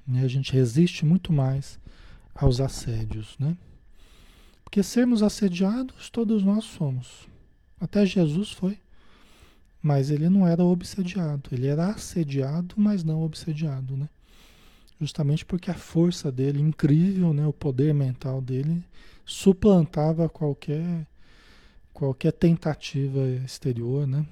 [0.09, 0.23] Né?
[0.23, 1.79] A gente resiste muito mais
[2.33, 3.55] aos assédios, né?
[4.63, 7.27] Porque sermos assediados, todos nós somos.
[7.79, 8.77] Até Jesus foi.
[9.81, 11.49] Mas ele não era obsediado.
[11.51, 14.09] Ele era assediado, mas não obsediado, né?
[14.99, 18.83] justamente porque a força dele, incrível, né, o poder mental dele,
[19.25, 21.07] suplantava qualquer,
[21.93, 24.05] qualquer tentativa exterior.
[24.05, 24.25] Né?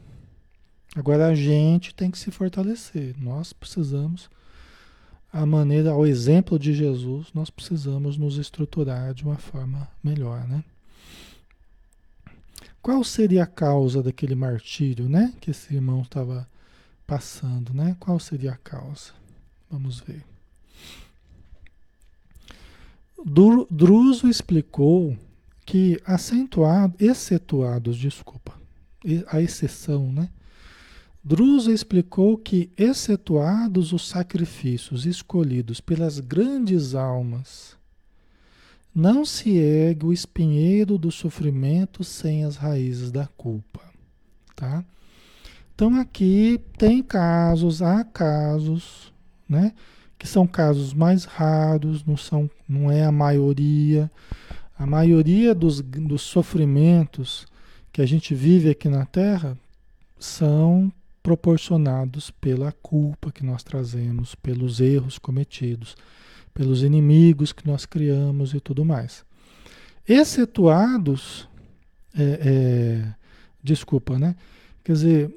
[0.95, 4.29] Agora a gente tem que se fortalecer, nós precisamos,
[5.31, 10.47] a maneira, ao exemplo de Jesus, nós precisamos nos estruturar de uma forma melhor.
[10.47, 10.63] Né?
[12.81, 16.47] Qual seria a causa daquele martírio né, que esse irmão estava
[17.05, 17.73] passando?
[17.73, 17.95] Né?
[17.99, 19.11] Qual seria a causa?
[19.69, 20.23] Vamos ver.
[23.69, 25.17] Druso explicou
[25.65, 28.53] que acentuado, excetuados, desculpa,
[29.27, 30.29] a exceção, né?
[31.27, 37.75] Druso explicou que, excetuados os sacrifícios escolhidos pelas grandes almas,
[38.95, 43.81] não se ergue o espinheiro do sofrimento sem as raízes da culpa,
[44.55, 44.85] tá?
[45.75, 49.11] Então aqui tem casos, há casos,
[49.49, 49.73] né?
[50.17, 54.09] que são casos mais raros, não, são, não é a maioria.
[54.79, 57.45] A maioria dos, dos sofrimentos
[57.91, 59.57] que a gente vive aqui na Terra
[60.17, 60.89] são
[61.27, 65.97] proporcionados pela culpa que nós trazemos, pelos erros cometidos,
[66.53, 69.25] pelos inimigos que nós criamos e tudo mais.
[70.07, 71.49] Excetuados,
[72.17, 73.13] é, é,
[73.61, 74.37] desculpa, né?
[74.85, 75.35] Quer dizer,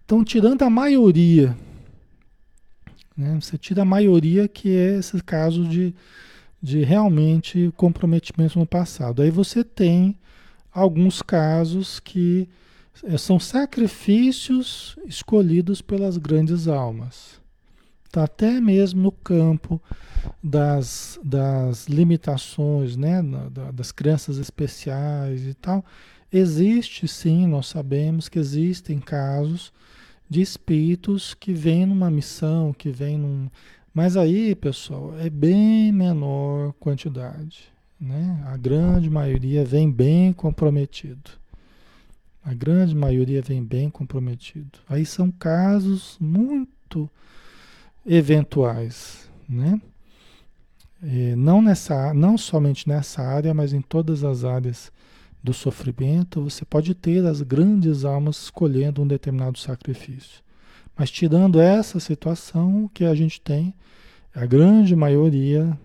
[0.00, 1.56] estão tirando a maioria
[3.16, 3.36] né?
[3.40, 5.92] Você tira a maioria que é esse caso de,
[6.62, 9.22] de realmente comprometimento no passado.
[9.22, 10.16] Aí você tem
[10.72, 12.48] alguns casos que
[13.18, 17.40] são sacrifícios escolhidos pelas grandes almas.
[18.10, 19.80] Tá até mesmo no campo
[20.42, 23.22] das, das limitações, né,
[23.72, 25.84] das crenças especiais e tal.
[26.32, 29.72] Existe sim, nós sabemos que existem casos
[30.28, 33.48] de espíritos que vêm numa missão, que vêm num.
[33.94, 37.64] Mas aí, pessoal, é bem menor quantidade.
[38.00, 38.42] Né?
[38.46, 41.30] A grande maioria vem bem comprometido.
[42.48, 44.78] A grande maioria vem bem comprometido.
[44.88, 47.10] Aí são casos muito
[48.06, 49.78] eventuais, né?
[51.02, 54.90] É, não, nessa, não somente nessa área, mas em todas as áreas
[55.44, 60.42] do sofrimento, você pode ter as grandes almas escolhendo um determinado sacrifício.
[60.96, 63.74] Mas tirando essa situação, o que a gente tem,
[64.34, 65.78] a grande maioria,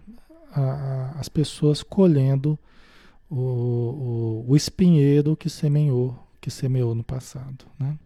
[0.49, 2.57] a, a, as pessoas colhendo
[3.29, 7.65] o, o, o espinheiro que semeou que semeou no passado.
[7.79, 7.97] Né?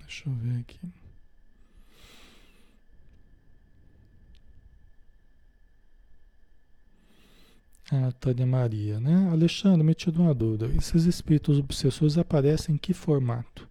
[0.00, 0.80] Deixa eu ver aqui.
[7.92, 9.28] A Tânia Maria, né?
[9.30, 10.66] Alexandre, me tira uma dúvida.
[10.78, 13.68] Esses espíritos obsessores aparecem em que formato?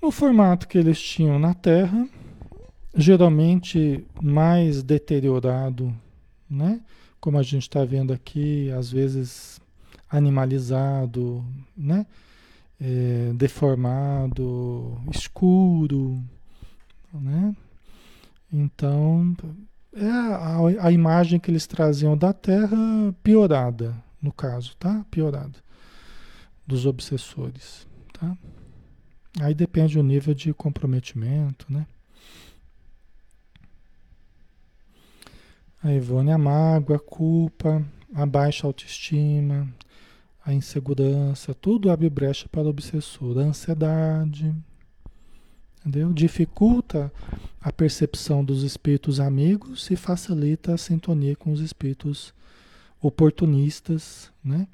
[0.00, 2.08] No formato que eles tinham na Terra,
[2.96, 5.94] geralmente mais deteriorado,
[6.48, 6.80] né?
[7.20, 9.60] Como a gente está vendo aqui, às vezes
[10.08, 11.44] animalizado,
[11.76, 12.06] né?
[12.80, 16.22] É, deformado, escuro,
[17.12, 17.54] né?
[18.52, 19.36] Então,
[19.92, 25.04] é a, a, imagem que eles traziam da Terra piorada, no caso, tá?
[25.10, 25.58] Piorada
[26.66, 28.36] dos obsessores, tá?
[29.40, 31.86] Aí depende do nível de comprometimento, né?
[35.82, 37.84] A Ivone, a mágoa, a culpa,
[38.14, 39.68] a baixa autoestima,
[40.44, 43.38] a insegurança, tudo abre brecha para o obsessor.
[43.38, 44.54] A ansiedade,
[45.80, 46.12] entendeu?
[46.12, 47.12] Dificulta
[47.60, 52.32] a percepção dos espíritos amigos e facilita a sintonia com os espíritos
[53.00, 54.66] oportunistas, né?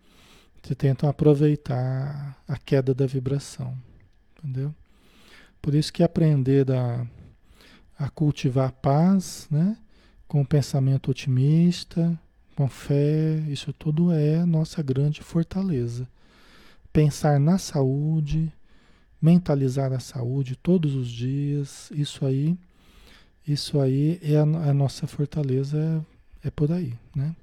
[0.63, 3.77] Que tentam aproveitar a queda da vibração,
[4.39, 4.75] entendeu?
[5.61, 7.07] Por isso que aprender a,
[7.99, 9.77] a cultivar paz, né?
[10.33, 12.19] Com pensamento otimista,
[12.57, 16.09] com fé, isso tudo é nossa grande fortaleza.
[16.91, 18.51] Pensar na saúde,
[19.21, 22.57] mentalizar a saúde todos os dias, isso aí,
[23.47, 26.03] isso aí é a, a nossa fortaleza,
[26.43, 27.37] é, é por aí, né?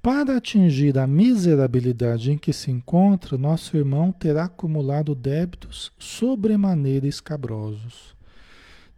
[0.00, 8.13] Para atingir a miserabilidade em que se encontra, nosso irmão terá acumulado débitos sobremaneira escabrosos.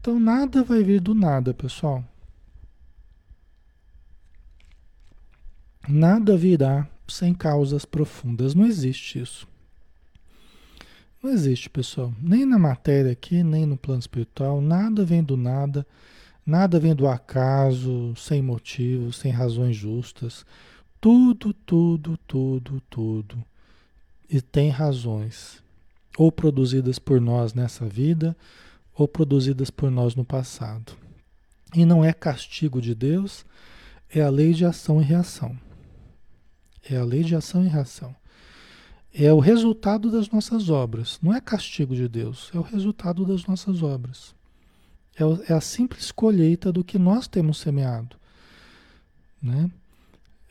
[0.06, 2.04] Então nada vai vir do nada, pessoal.
[5.88, 8.54] Nada virá sem causas profundas.
[8.54, 9.48] Não existe isso.
[11.20, 12.14] Não existe, pessoal.
[12.22, 14.60] Nem na matéria aqui, nem no plano espiritual.
[14.60, 15.84] Nada vem do nada.
[16.46, 20.46] Nada vem do acaso, sem motivo, sem razões justas.
[21.00, 23.44] Tudo, tudo, tudo, tudo.
[24.30, 25.60] E tem razões.
[26.16, 28.36] Ou produzidas por nós nessa vida,
[28.96, 30.92] ou produzidas por nós no passado.
[31.74, 33.44] E não é castigo de Deus,
[34.08, 35.56] é a lei de ação e reação.
[36.88, 38.14] É a lei de ação e reação.
[39.12, 41.18] É o resultado das nossas obras.
[41.22, 44.34] Não é castigo de Deus, é o resultado das nossas obras.
[45.18, 48.16] É, é a simples colheita do que nós temos semeado.
[49.42, 49.70] Né?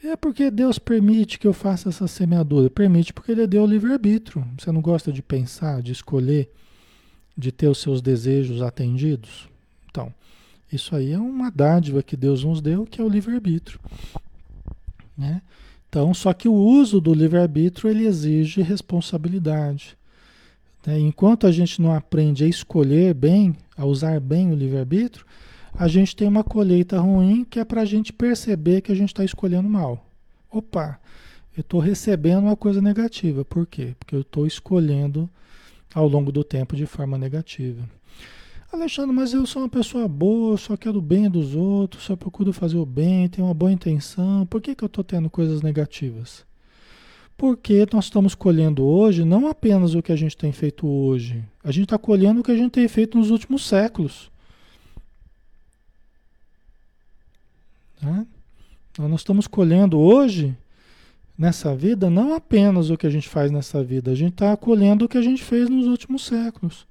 [0.03, 2.69] É porque Deus permite que eu faça essa semeadura.
[2.69, 4.45] Permite porque Ele deu o livre-arbítrio.
[4.59, 6.51] Você não gosta de pensar, de escolher
[7.37, 9.47] de ter os seus desejos atendidos?
[9.89, 10.13] Então,
[10.71, 13.79] isso aí é uma dádiva que Deus nos deu, que é o livre-arbítrio.
[15.17, 15.41] Né?
[15.87, 19.97] Então, só que o uso do livre-arbítrio ele exige responsabilidade.
[20.85, 20.99] Né?
[20.99, 25.25] Enquanto a gente não aprende a escolher bem, a usar bem o livre-arbítrio,
[25.73, 29.09] a gente tem uma colheita ruim que é para a gente perceber que a gente
[29.09, 30.05] está escolhendo mal.
[30.51, 30.99] Opa,
[31.55, 33.43] eu estou recebendo uma coisa negativa.
[33.45, 33.93] Por quê?
[33.99, 35.29] Porque eu estou escolhendo
[35.95, 37.89] ao longo do tempo de forma negativa.
[38.69, 42.51] Alexandre, mas eu sou uma pessoa boa, só quero o bem dos outros, só procuro
[42.51, 44.45] fazer o bem, tenho uma boa intenção.
[44.45, 46.45] Por que, que eu estou tendo coisas negativas?
[47.37, 51.71] Porque nós estamos colhendo hoje não apenas o que a gente tem feito hoje, a
[51.71, 54.29] gente está colhendo o que a gente tem feito nos últimos séculos.
[58.01, 58.27] Né?
[58.99, 60.55] Nós estamos colhendo hoje
[61.37, 65.05] nessa vida não apenas o que a gente faz nessa vida, a gente está acolhendo
[65.05, 66.87] o que a gente fez nos últimos séculos.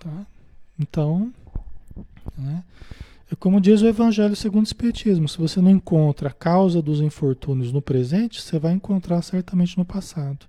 [0.00, 0.26] Tá?
[0.78, 1.32] Então,
[2.36, 2.64] Né?
[3.30, 7.00] É como diz o Evangelho segundo o Espiritismo: se você não encontra a causa dos
[7.00, 10.46] infortúnios no presente, você vai encontrar certamente no passado.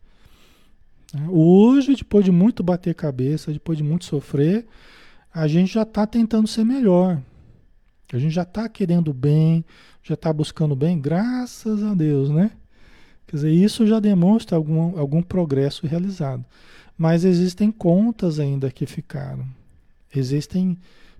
[1.14, 1.26] Né?
[1.30, 4.66] Hoje, depois de muito bater cabeça, depois de muito sofrer,
[5.34, 7.22] a gente já está tentando ser melhor.
[8.14, 9.66] A gente já está querendo bem,
[10.04, 12.52] já está buscando bem, graças a Deus, né?
[13.28, 16.46] Quer dizer, isso já demonstra algum, algum progresso realizado.
[16.98, 19.46] Mas existem contas ainda que ficaram.
[20.16, 20.78] Existem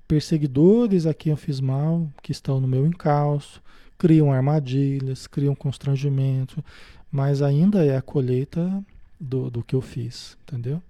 [0.08, 3.62] perseguidores a quem eu fiz mal, que estão no meu encalço,
[3.98, 6.64] criam armadilhas, criam constrangimento,
[7.12, 8.84] mas ainda é a colheita
[9.20, 10.82] do, do que eu fiz, entendeu?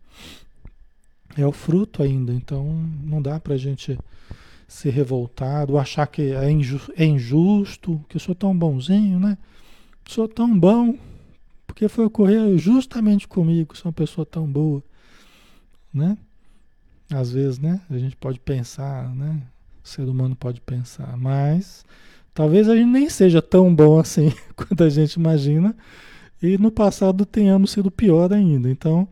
[1.38, 2.66] É o fruto ainda, então
[3.04, 3.98] não dá pra gente
[4.76, 9.38] ser revoltado, achar que é, inju é injusto, que eu sou tão bonzinho, né?
[10.06, 10.96] Sou tão bom,
[11.66, 14.84] porque foi ocorrer justamente comigo, sou uma pessoa tão boa,
[15.94, 16.18] né?
[17.10, 17.80] Às vezes, né?
[17.90, 19.42] A gente pode pensar, né?
[19.82, 21.86] O ser humano pode pensar, mas
[22.34, 25.74] talvez a gente nem seja tão bom assim quanto a gente imagina
[26.44, 28.70] e no passado tenhamos sido pior ainda.
[28.70, 29.08] Então,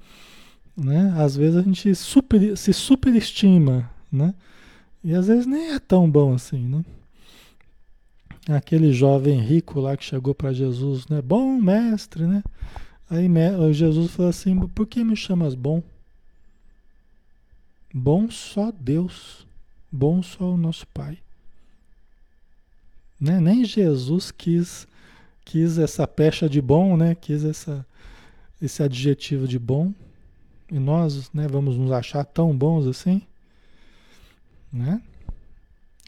[0.76, 1.14] né?
[1.16, 4.34] Às vezes a gente super, se superestima, né?
[5.04, 6.86] E às vezes nem é tão bom assim, né?
[8.49, 11.22] Aquele jovem rico lá que chegou para Jesus, né?
[11.22, 12.43] Bom mestre, né?
[13.10, 13.28] Aí
[13.74, 15.84] Jesus falou assim: Por que me chamas bom?
[17.93, 19.45] Bom só Deus,
[19.91, 21.18] bom só o nosso Pai.
[23.20, 23.39] Né?
[23.39, 24.88] Nem Jesus quis
[25.45, 27.16] quis essa pecha de bom, né?
[27.16, 27.86] Quis essa,
[28.62, 29.93] esse adjetivo de bom.
[30.72, 33.22] E nós, né, vamos nos achar tão bons assim,
[34.74, 35.01] né?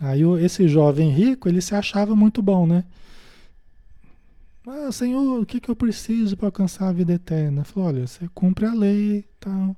[0.01, 2.83] Aí esse jovem rico, ele se achava muito bom, né?
[4.67, 7.63] Ah, Senhor, o que, que eu preciso para alcançar a vida eterna?
[7.63, 9.77] Falou, olha, você cumpre a lei e tal,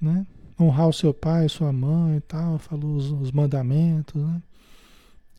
[0.00, 0.26] né?
[0.58, 4.42] honrar o seu pai, sua mãe e tal, falou os, os, mandamentos, né?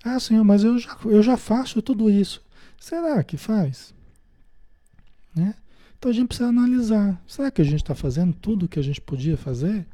[0.04, 2.44] Ah, Senhor, mas eu já, eu já faço tudo isso.
[2.80, 3.94] Será que faz?
[5.36, 5.56] Né?
[5.98, 7.20] Então a gente precisa analisar.
[7.26, 9.88] Será que a gente está fazendo tudo o que a gente podia fazer?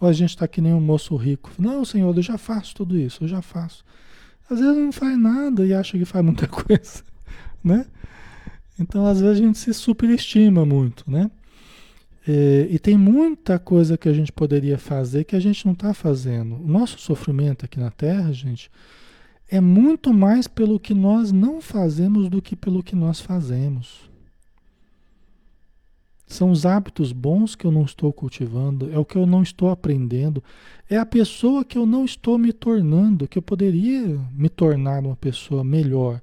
[0.00, 1.50] Ou a gente está que nem um moço rico?
[1.58, 3.84] Não, Senhor, eu já faço tudo isso, eu já faço.
[4.50, 7.02] Às vezes não faz nada e acha que faz muita coisa,
[7.62, 7.86] né?
[8.78, 11.30] Então, às vezes a gente se superestima muito, né?
[12.26, 15.92] É, e tem muita coisa que a gente poderia fazer que a gente não está
[15.92, 16.56] fazendo.
[16.56, 18.70] O nosso sofrimento aqui na Terra, gente,
[19.48, 24.10] é muito mais pelo que nós não fazemos do que pelo que nós fazemos.
[26.26, 29.70] São os hábitos bons que eu não estou cultivando, é o que eu não estou
[29.70, 30.42] aprendendo,
[30.88, 35.16] é a pessoa que eu não estou me tornando, que eu poderia me tornar uma
[35.16, 36.20] pessoa melhor.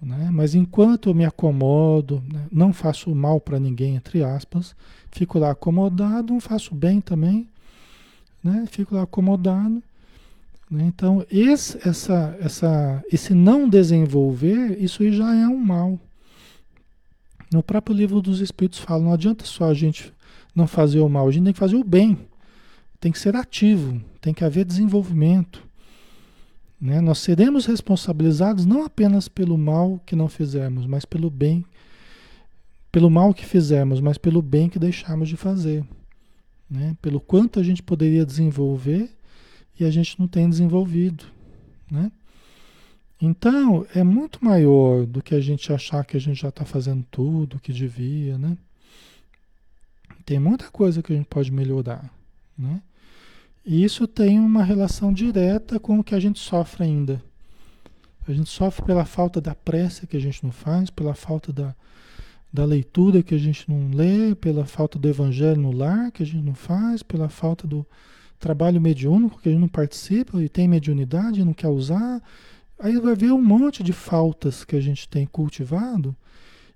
[0.00, 0.28] Né?
[0.30, 2.46] Mas enquanto eu me acomodo, né?
[2.52, 4.76] não faço mal para ninguém, entre aspas,
[5.10, 7.48] fico lá acomodado, não faço bem também,
[8.42, 8.66] né?
[8.68, 9.82] fico lá acomodado.
[10.70, 10.84] Né?
[10.86, 15.98] Então, esse, essa, essa, esse não desenvolver, isso já é um mal.
[17.54, 20.12] No próprio livro dos Espíritos fala, não adianta só a gente
[20.56, 22.18] não fazer o mal, a gente tem que fazer o bem.
[22.98, 25.62] Tem que ser ativo, tem que haver desenvolvimento.
[26.80, 27.00] Né?
[27.00, 31.64] Nós seremos responsabilizados não apenas pelo mal que não fizemos, mas pelo bem,
[32.90, 35.84] pelo mal que fizemos, mas pelo bem que deixamos de fazer.
[36.68, 36.96] Né?
[37.00, 39.08] Pelo quanto a gente poderia desenvolver
[39.78, 41.24] e a gente não tem desenvolvido.
[41.88, 42.10] Né?
[43.24, 47.02] Então, é muito maior do que a gente achar que a gente já está fazendo
[47.10, 48.36] tudo o que devia.
[48.36, 48.58] Né?
[50.26, 52.12] Tem muita coisa que a gente pode melhorar.
[52.56, 52.82] Né?
[53.64, 57.22] E isso tem uma relação direta com o que a gente sofre ainda.
[58.28, 61.74] A gente sofre pela falta da prece que a gente não faz, pela falta da,
[62.52, 66.26] da leitura que a gente não lê, pela falta do evangelho no lar que a
[66.26, 67.86] gente não faz, pela falta do
[68.38, 72.22] trabalho mediúnico que a gente não participa e tem mediunidade e não quer usar.
[72.78, 76.14] Aí vai ver um monte de faltas que a gente tem cultivado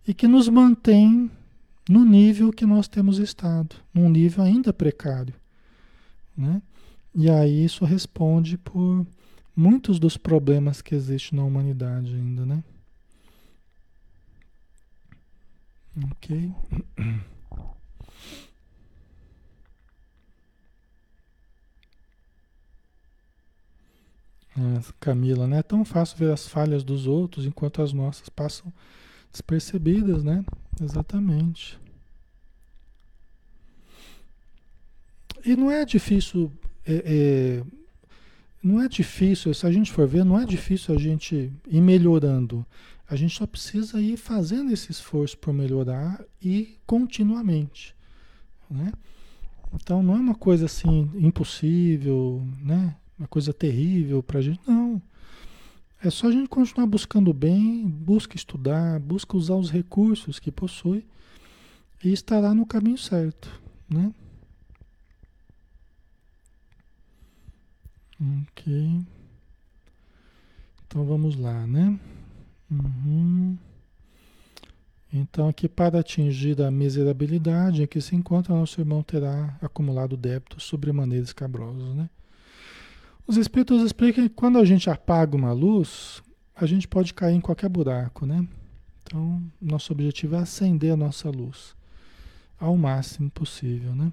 [0.07, 1.30] e que nos mantém
[1.88, 5.34] no nível que nós temos estado, num nível ainda precário.
[6.36, 6.62] Né?
[7.14, 9.07] E aí isso responde por
[9.57, 12.62] muitos dos problemas que existem na humanidade ainda, né?
[16.12, 16.53] Ok.
[25.00, 25.59] Camila, né?
[25.59, 28.72] É tão fácil ver as falhas dos outros enquanto as nossas passam
[29.32, 30.44] despercebidas, né?
[30.80, 31.78] Exatamente.
[35.44, 36.52] E não é difícil
[36.88, 37.62] é, é,
[38.62, 42.64] não é difícil, se a gente for ver, não é difícil a gente ir melhorando.
[43.09, 47.94] A gente só precisa ir fazendo esse esforço por melhorar e continuamente.
[48.70, 48.92] Né?
[49.74, 52.96] Então não é uma coisa assim impossível, né?
[53.18, 54.60] Uma coisa terrível para a gente.
[54.66, 55.00] Não.
[56.02, 61.04] É só a gente continuar buscando bem, busca estudar, busca usar os recursos que possui
[62.04, 64.12] e estará no caminho certo, né?
[68.20, 69.00] Ok.
[70.86, 71.98] Então vamos lá, né?
[72.70, 73.56] Uhum.
[75.12, 80.64] Então, aqui para atingir a miserabilidade em que se encontra, nosso irmão terá acumulado débitos
[80.64, 82.10] sobremaneira escabrosos, né?
[83.29, 86.22] Os espíritos explicam que quando a gente apaga uma luz,
[86.57, 88.49] a gente pode cair em qualquer buraco, né?
[89.03, 91.76] Então, nosso objetivo é acender a nossa luz
[92.59, 94.11] ao máximo possível, né?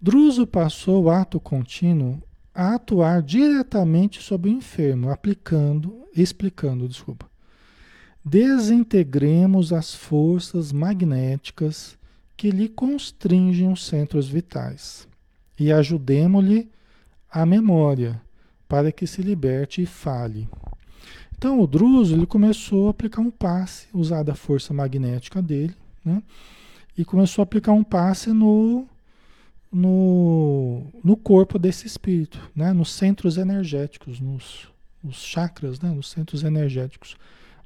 [0.00, 2.20] Druso passou o ato contínuo
[2.52, 7.30] a atuar diretamente sobre o enfermo, aplicando, explicando, desculpa.
[8.24, 11.96] Desintegremos as forças magnéticas
[12.36, 15.06] que lhe constringem os centros vitais
[15.56, 16.68] e ajudemos-lhe
[17.32, 18.20] a memória,
[18.68, 20.48] para que se liberte e fale.
[21.36, 25.74] Então o Druso ele começou a aplicar um passe, usar a força magnética dele,
[26.04, 26.22] né?
[26.96, 28.86] e começou a aplicar um passe no,
[29.72, 32.72] no, no corpo desse espírito, né?
[32.72, 34.68] nos centros energéticos, nos,
[35.02, 35.90] nos chakras, né?
[35.90, 37.16] nos centros energéticos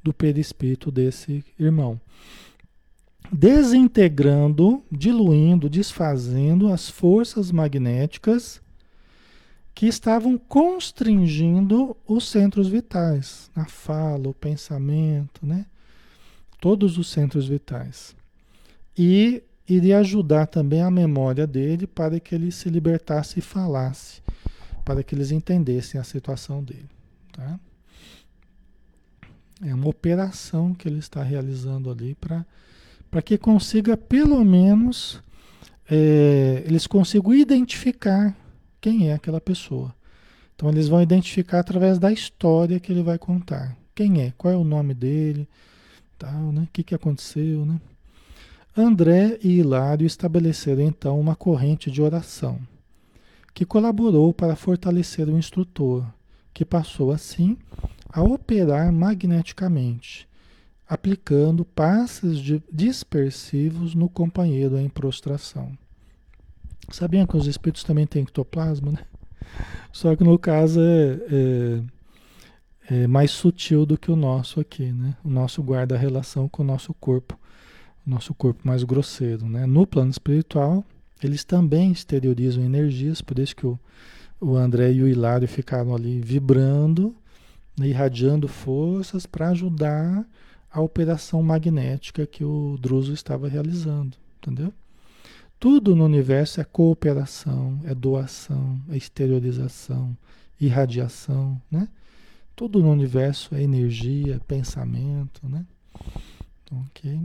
[0.02, 2.00] do perispírito desse irmão.
[3.30, 8.62] Desintegrando, diluindo, desfazendo as forças magnéticas
[9.76, 15.66] que estavam constringindo os centros vitais, a fala, o pensamento, né?
[16.58, 18.16] Todos os centros vitais.
[18.96, 24.22] E iria ajudar também a memória dele para que ele se libertasse e falasse,
[24.82, 26.88] para que eles entendessem a situação dele.
[27.30, 27.60] Tá?
[29.62, 35.20] É uma operação que ele está realizando ali para que consiga, pelo menos,
[35.86, 38.34] é, eles consigam identificar
[38.87, 39.93] quem é aquela pessoa.
[40.55, 43.76] Então eles vão identificar através da história que ele vai contar.
[43.97, 44.32] Quem é?
[44.39, 45.49] Qual é o nome dele?
[46.16, 46.62] Tal, né?
[46.62, 47.80] O que, que aconteceu, né?
[48.76, 52.61] André e Hilário estabeleceram então uma corrente de oração,
[53.53, 56.07] que colaborou para fortalecer o instrutor,
[56.55, 57.59] que passou assim
[58.09, 60.28] a operar magneticamente,
[60.89, 62.39] aplicando passes
[62.70, 65.76] dispersivos no companheiro em prostração.
[66.91, 69.05] Sabiam que os espíritos também têm ectoplasma, né?
[69.93, 71.82] Só que no caso é, é,
[72.91, 75.16] é, mais sutil do que o nosso aqui, né?
[75.24, 77.39] O nosso guarda relação com o nosso corpo,
[78.07, 79.66] o nosso corpo mais grosseiro, né?
[79.66, 80.84] No plano espiritual,
[81.22, 83.78] eles também exteriorizam energias, por isso que o,
[84.41, 87.14] o André e o Hilário ficaram ali vibrando,
[87.78, 87.89] né?
[87.89, 90.26] irradiando forças para ajudar
[90.70, 94.72] a operação magnética que o Druso estava realizando, entendeu?
[95.59, 100.16] Tudo no universo é cooperação, é doação, é exteriorização,
[100.61, 101.88] irradiação, né?
[102.54, 105.64] Tudo no universo é energia, pensamento, né?
[106.72, 107.20] Ok.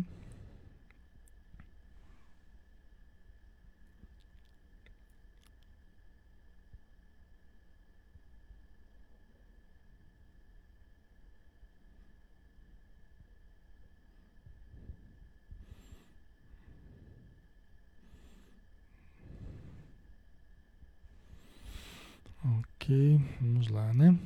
[22.43, 24.17] Ok, vamos lá, né?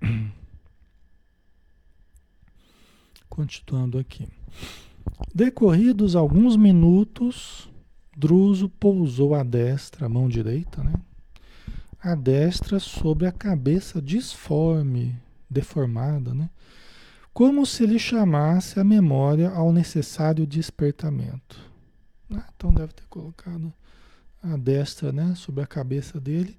[3.28, 4.26] Continuando aqui.
[5.34, 7.68] Decorridos alguns minutos,
[8.16, 10.94] Druso pousou a destra, a mão direita, né?
[12.02, 15.14] A destra sobre a cabeça disforme,
[15.48, 16.48] deformada, né?
[17.30, 21.60] Como se lhe chamasse a memória ao necessário despertamento.
[22.32, 23.70] Ah, então deve ter colocado
[24.42, 26.56] a destra, né, sobre a cabeça dele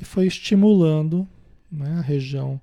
[0.00, 1.26] e foi estimulando
[1.70, 2.60] né, a região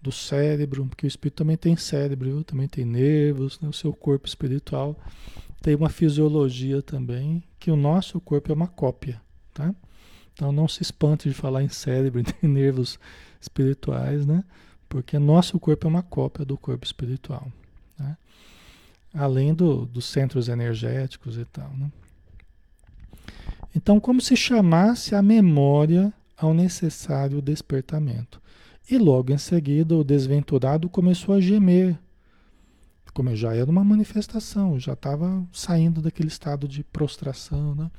[0.00, 4.26] do cérebro, porque o espírito também tem cérebro, também tem nervos, né, o seu corpo
[4.26, 4.96] espiritual
[5.62, 9.22] tem uma fisiologia também, que o nosso corpo é uma cópia,
[9.54, 9.72] tá?
[10.34, 12.98] Então não se espante de falar em cérebro em nervos
[13.40, 14.44] espirituais, né?
[14.88, 17.50] Porque nosso corpo é uma cópia do corpo espiritual,
[17.96, 18.16] né?
[19.14, 21.90] Além do, dos centros energéticos e tal, né?
[23.74, 26.12] Então, como se chamasse a memória
[26.44, 28.40] ao necessário despertamento.
[28.90, 31.98] E logo em seguida o desventurado começou a gemer,
[33.14, 37.90] como já era uma manifestação, já estava saindo daquele estado de prostração, né?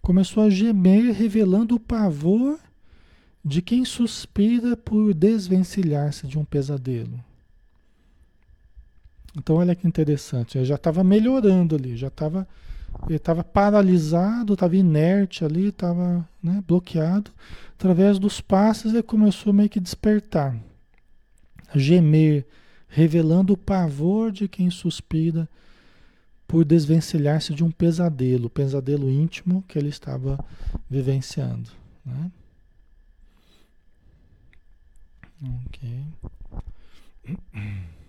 [0.00, 2.58] começou a gemer, revelando o pavor
[3.44, 7.18] de quem suspira por desvencilhar-se de um pesadelo.
[9.36, 12.46] Então olha que interessante, já estava melhorando ali, já estava
[13.06, 17.30] ele estava paralisado, estava inerte ali, estava né, bloqueado.
[17.74, 20.56] Através dos passos ele começou meio que despertar,
[21.74, 22.46] gemer,
[22.88, 25.48] revelando o pavor de quem suspira
[26.46, 30.38] por desvencilhar-se de um pesadelo, pesadelo íntimo que ele estava
[30.88, 31.70] vivenciando.
[32.04, 32.30] Né?
[35.66, 36.04] Ok.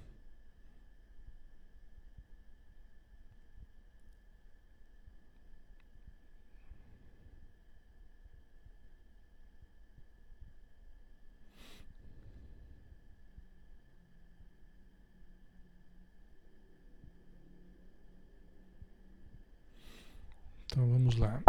[20.74, 21.40] Então vamos lá.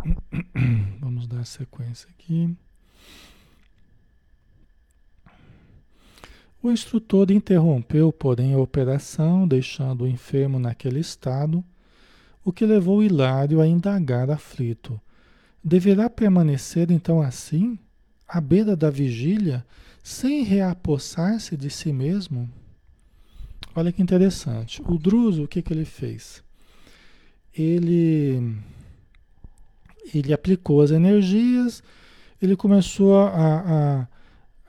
[1.00, 2.54] Vamos dar sequência aqui.
[6.62, 11.64] O instrutor interrompeu, porém, a operação, deixando o enfermo naquele estado,
[12.44, 15.00] o que levou Hilário a indagar aflito.
[15.62, 17.78] Deverá permanecer então assim,
[18.28, 19.64] à beira da vigília,
[20.02, 22.46] sem reapossar-se de si mesmo?
[23.74, 24.82] Olha que interessante.
[24.82, 26.44] O Druso, o que, que ele fez?
[27.54, 28.54] Ele
[30.12, 31.82] ele aplicou as energias,
[32.40, 34.06] ele começou a,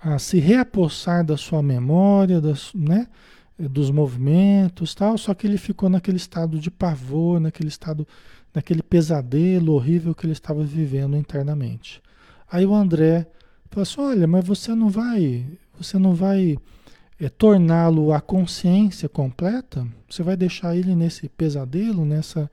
[0.01, 3.07] a, a se reapossar da sua memória, das, né,
[3.57, 8.07] dos movimentos tal, só que ele ficou naquele estado de pavor, naquele estado,
[8.53, 12.01] naquele pesadelo horrível que ele estava vivendo internamente.
[12.49, 13.27] Aí o André
[13.69, 15.45] falou assim, olha, mas você não vai,
[15.77, 16.57] você não vai
[17.19, 19.87] é, torná-lo a consciência completa?
[20.09, 22.49] Você vai deixar ele nesse pesadelo, nessa,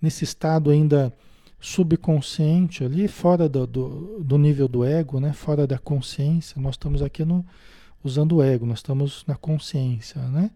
[0.00, 1.12] nesse estado ainda
[1.62, 5.32] subconsciente ali, fora do, do, do, nível do ego, né?
[5.32, 6.60] fora da consciência.
[6.60, 7.46] Nós estamos aqui no,
[8.02, 10.20] usando o ego, nós estamos na consciência.
[10.22, 10.50] Né?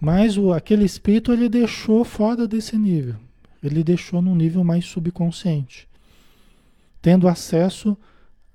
[0.00, 3.16] Mas o, aquele espírito ele deixou fora desse nível.
[3.62, 5.86] Ele deixou num nível mais subconsciente.
[7.02, 7.96] Tendo acesso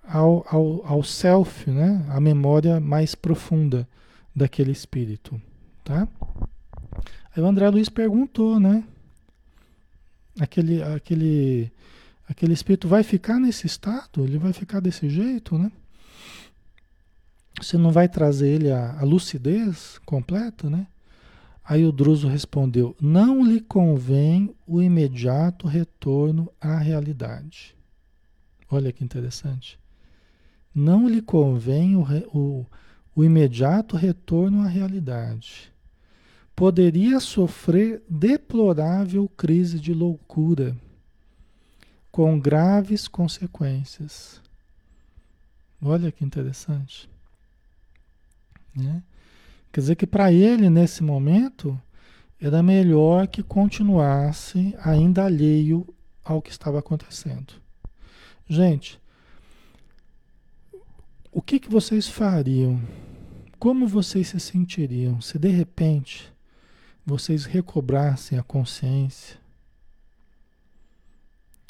[0.04, 2.04] ao, ao, ao self, né?
[2.10, 3.88] a memória mais profunda
[4.36, 5.40] daquele espírito.
[5.84, 6.08] Tá?
[7.36, 8.84] Aí o André Luiz perguntou, né?
[10.40, 11.72] Aquele, aquele,
[12.28, 14.24] aquele espírito vai ficar nesse estado?
[14.24, 15.72] Ele vai ficar desse jeito, né?
[17.60, 20.86] Você não vai trazer ele à, lucidez completa, né?
[21.64, 27.76] Aí o Druso respondeu: Não lhe convém o imediato retorno à realidade.
[28.70, 29.80] Olha que interessante.
[30.74, 32.66] Não lhe convém o, o,
[33.16, 35.72] o imediato retorno à realidade
[36.58, 40.76] poderia sofrer deplorável crise de loucura,
[42.12, 44.42] com graves consequências.
[45.80, 47.08] Olha que interessante.
[48.76, 49.04] Né?
[49.72, 51.80] Quer dizer que para ele, nesse momento,
[52.42, 55.88] era melhor que continuasse ainda alheio
[56.24, 57.54] ao que estava acontecendo.
[58.50, 59.00] Gente,
[61.32, 62.82] o que, que vocês fariam?
[63.60, 66.36] Como vocês se sentiriam se de repente
[67.08, 69.38] vocês recobrassem a consciência,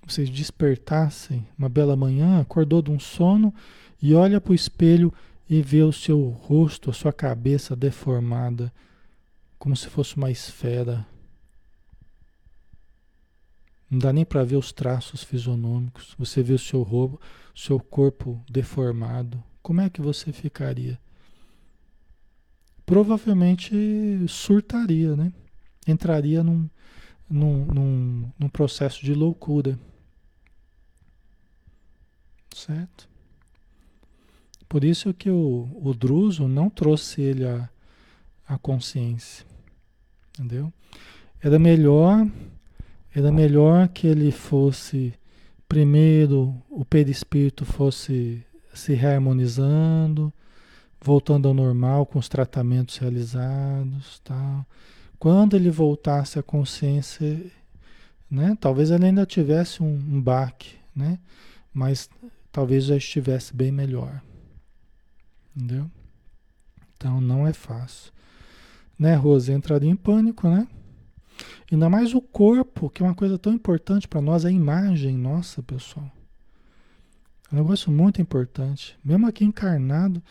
[0.03, 3.53] vocês despertassem uma bela manhã, acordou de um sono
[4.01, 5.13] e olha para o espelho
[5.47, 8.73] e vê o seu rosto, a sua cabeça deformada,
[9.59, 11.05] como se fosse uma esfera.
[13.91, 16.15] Não dá nem para ver os traços fisionômicos.
[16.17, 17.21] Você vê o seu roubo,
[17.55, 19.41] seu corpo deformado.
[19.61, 20.99] Como é que você ficaria?
[22.87, 23.75] Provavelmente
[24.29, 25.33] surtaria, né?
[25.85, 26.69] Entraria num,
[27.29, 29.77] num, num, num processo de loucura.
[32.55, 33.09] Certo?
[34.69, 39.45] Por isso que o, o Druso não trouxe ele à, consciência.
[40.29, 40.71] Entendeu?
[41.41, 42.25] Era melhor,
[43.13, 45.13] era melhor que ele fosse
[45.67, 48.41] primeiro o perispírito fosse
[48.73, 50.31] se reharmonizando,
[51.01, 54.65] voltando ao normal com os tratamentos realizados, tal.
[55.19, 57.51] Quando ele voltasse à consciência,
[58.29, 58.57] né?
[58.59, 61.19] Talvez ele ainda tivesse um, um baque, né?
[61.73, 62.09] Mas
[62.51, 64.21] talvez já estivesse bem melhor.
[65.55, 65.89] Entendeu?
[66.95, 68.11] Então não é fácil.
[68.97, 69.51] Né, Rose?
[69.51, 70.67] Entraria em pânico, né?
[71.71, 75.61] Ainda mais o corpo, que é uma coisa tão importante para nós, a imagem nossa,
[75.61, 76.11] pessoal.
[77.51, 78.97] É um negócio muito importante.
[79.03, 80.21] Mesmo aqui encarnado,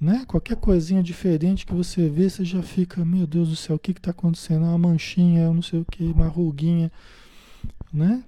[0.00, 0.24] né?
[0.26, 3.92] Qualquer coisinha diferente que você vê, você já fica, meu Deus do céu, o que
[3.92, 4.64] está acontecendo?
[4.64, 6.92] Uma manchinha, não sei o que, uma ruguinha,
[7.92, 8.22] né?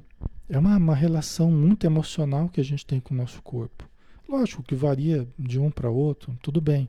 [0.48, 3.84] É uma, uma relação muito emocional que a gente tem com o nosso corpo.
[4.28, 6.88] Lógico que varia de um para outro, tudo bem.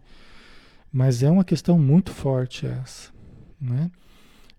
[0.91, 3.11] Mas é uma questão muito forte essa,
[3.59, 3.91] né?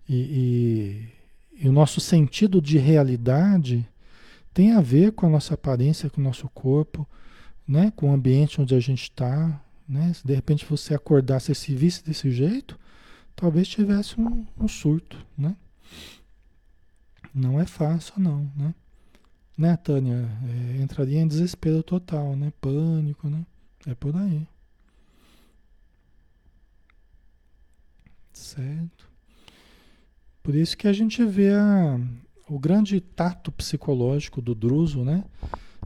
[0.07, 1.09] E,
[1.57, 3.87] e, e o nosso sentido de realidade
[4.53, 7.07] tem a ver com a nossa aparência, com o nosso corpo,
[7.67, 7.91] né?
[7.95, 9.61] com o ambiente onde a gente está.
[9.91, 10.13] Né?
[10.13, 12.79] Se de repente você acordasse e se visse desse jeito,
[13.35, 15.17] talvez tivesse um, um surto.
[15.37, 15.53] Né?
[17.35, 18.49] Não é fácil, não.
[18.55, 18.73] Né,
[19.57, 20.29] né Tânia?
[20.49, 22.53] É, entraria em desespero total, né?
[22.61, 23.29] pânico.
[23.29, 23.45] Né?
[23.85, 24.47] É por aí.
[28.31, 29.11] Certo?
[30.41, 31.99] Por isso que a gente vê a,
[32.47, 35.25] o grande tato psicológico do Druso, né?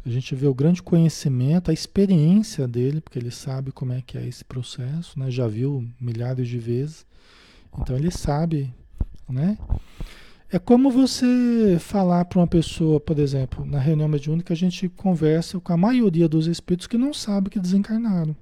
[0.06, 4.18] A gente vê o grande conhecimento, a experiência dele, porque ele sabe como é que
[4.18, 5.32] é esse processo, né?
[5.32, 7.08] Já viu milhares de vezes.
[7.80, 8.72] Então ele sabe,
[9.28, 9.58] né?
[10.52, 15.60] É como você falar para uma pessoa, por exemplo, na reunião mediúnica a gente conversa
[15.60, 18.36] com a maioria dos espíritos que não sabe que desencarnaram.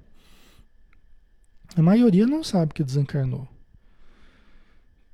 [1.74, 3.48] A maioria não sabe que desencarnou.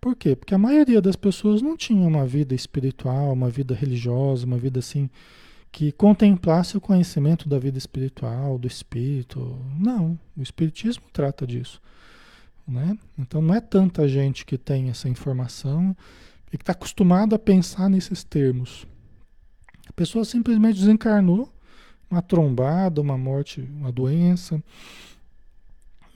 [0.00, 0.34] Por quê?
[0.34, 4.80] Porque a maioria das pessoas não tinha uma vida espiritual, uma vida religiosa, uma vida
[4.80, 5.08] assim
[5.72, 9.58] que contemplasse o conhecimento da vida espiritual, do espírito.
[9.78, 11.80] Não, o espiritismo trata disso.
[12.66, 12.96] Né?
[13.18, 15.96] Então não é tanta gente que tem essa informação
[16.52, 18.86] e que está acostumado a pensar nesses termos.
[19.88, 21.52] A pessoa simplesmente desencarnou,
[22.10, 24.62] uma trombada, uma morte, uma doença,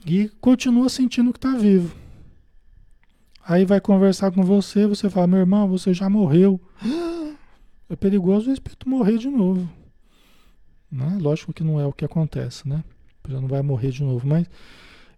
[0.05, 1.95] e continua sentindo que está vivo.
[3.47, 6.59] Aí vai conversar com você, você fala, meu irmão, você já morreu.
[7.89, 9.69] É perigoso o espírito morrer de novo.
[10.91, 11.17] Né?
[11.19, 12.83] Lógico que não é o que acontece, né?
[13.27, 14.47] Já não vai morrer de novo, mas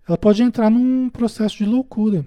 [0.08, 2.26] ela pode entrar num processo de loucura.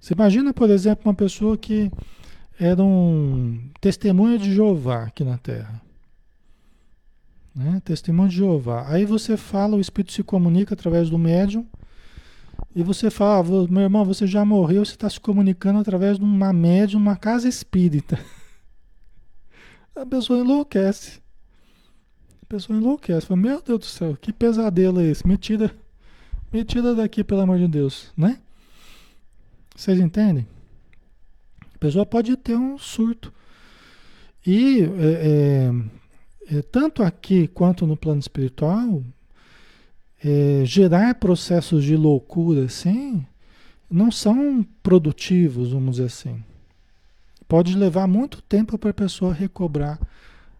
[0.00, 1.90] Você imagina, por exemplo, uma pessoa que
[2.58, 5.80] era um testemunha de Jeová aqui na Terra.
[7.54, 7.80] Né?
[7.84, 8.88] Testemunho de Jeová.
[8.88, 11.66] Aí você fala, o espírito se comunica através do médium
[12.74, 16.24] e você fala, ah, meu irmão, você já morreu, você está se comunicando através de
[16.24, 18.18] uma médium, uma casa espírita.
[19.94, 21.20] A pessoa enlouquece.
[22.42, 23.26] A pessoa enlouquece.
[23.26, 25.26] Fala, meu Deus do céu, que pesadelo é esse?
[25.26, 25.74] Me tira,
[26.50, 28.38] me tira daqui, pelo amor de Deus, né?
[29.76, 30.46] Vocês entendem?
[31.74, 33.32] A pessoa pode ter um surto.
[34.46, 35.68] E é,
[36.50, 39.02] é, é, tanto aqui quanto no plano espiritual,
[40.24, 43.26] é, gerar processos de loucura assim
[43.90, 46.42] não são produtivos, vamos dizer assim.
[47.46, 50.00] Pode levar muito tempo para a pessoa recobrar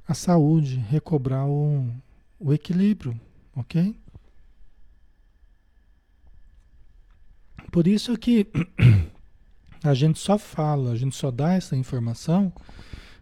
[0.07, 1.89] a saúde, recobrar o,
[2.39, 3.19] o equilíbrio,
[3.57, 3.97] ok?
[7.71, 8.47] Por isso que
[9.83, 12.53] a gente só fala, a gente só dá essa informação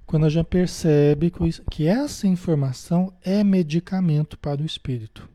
[0.05, 1.33] quando a gente percebe
[1.71, 5.29] que essa informação é medicamento para o espírito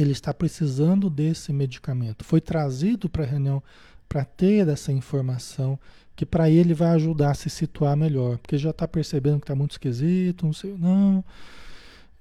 [0.00, 2.24] ele está precisando desse medicamento.
[2.24, 3.62] Foi trazido para a reunião
[4.08, 5.78] para ter essa informação
[6.16, 9.54] que para ele vai ajudar a se situar melhor, porque já está percebendo que está
[9.54, 11.24] muito esquisito, não sei, não.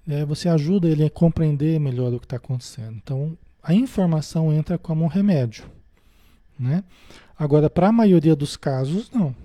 [0.07, 2.95] É, você ajuda ele a compreender melhor o que está acontecendo.
[2.95, 5.65] Então, a informação entra como um remédio,
[6.57, 6.84] né?
[7.38, 9.36] Agora, para a maioria dos casos, não.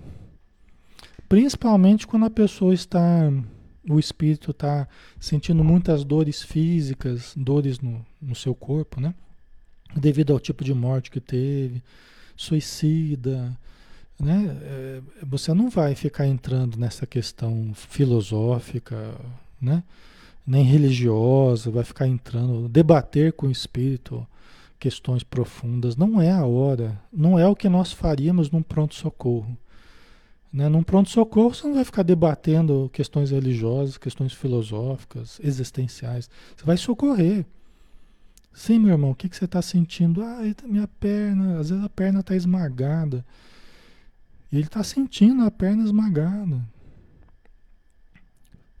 [1.27, 3.31] Principalmente quando a pessoa está
[3.89, 4.87] o espírito está
[5.19, 9.13] sentindo muitas dores físicas, dores no, no seu corpo, né?
[9.95, 11.81] Devido ao tipo de morte que teve,
[12.35, 13.57] suicida,
[14.19, 14.57] né?
[14.61, 19.15] É, você não vai ficar entrando nessa questão filosófica,
[19.61, 19.83] né?
[20.45, 24.25] Nem religiosa, vai ficar entrando, debater com o espírito
[24.79, 25.95] questões profundas.
[25.95, 29.57] Não é a hora, não é o que nós faríamos num pronto-socorro.
[30.55, 30.69] Né?
[30.69, 36.29] Num pronto-socorro você não vai ficar debatendo questões religiosas, questões filosóficas, existenciais.
[36.55, 37.45] Você vai socorrer.
[38.53, 40.23] Sim, meu irmão, o que, que você está sentindo?
[40.23, 43.25] Ah, minha perna, às vezes a perna está esmagada.
[44.49, 46.61] E ele está sentindo a perna esmagada.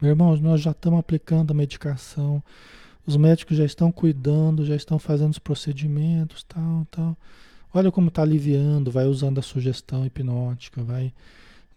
[0.01, 2.41] Meu irmão, nós já estamos aplicando a medicação.
[3.05, 7.17] Os médicos já estão cuidando, já estão fazendo os procedimentos, tal, tal.
[7.73, 11.11] Olha como está aliviando, vai usando a sugestão hipnótica, vai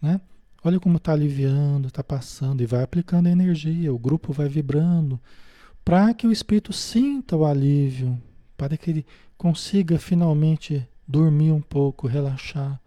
[0.01, 0.21] né?
[0.63, 5.19] Olha como está aliviando, está passando e vai aplicando a energia, o grupo vai vibrando,
[5.85, 8.21] para que o espírito sinta o alívio,
[8.57, 9.05] para que ele
[9.37, 12.79] consiga finalmente dormir um pouco, relaxar.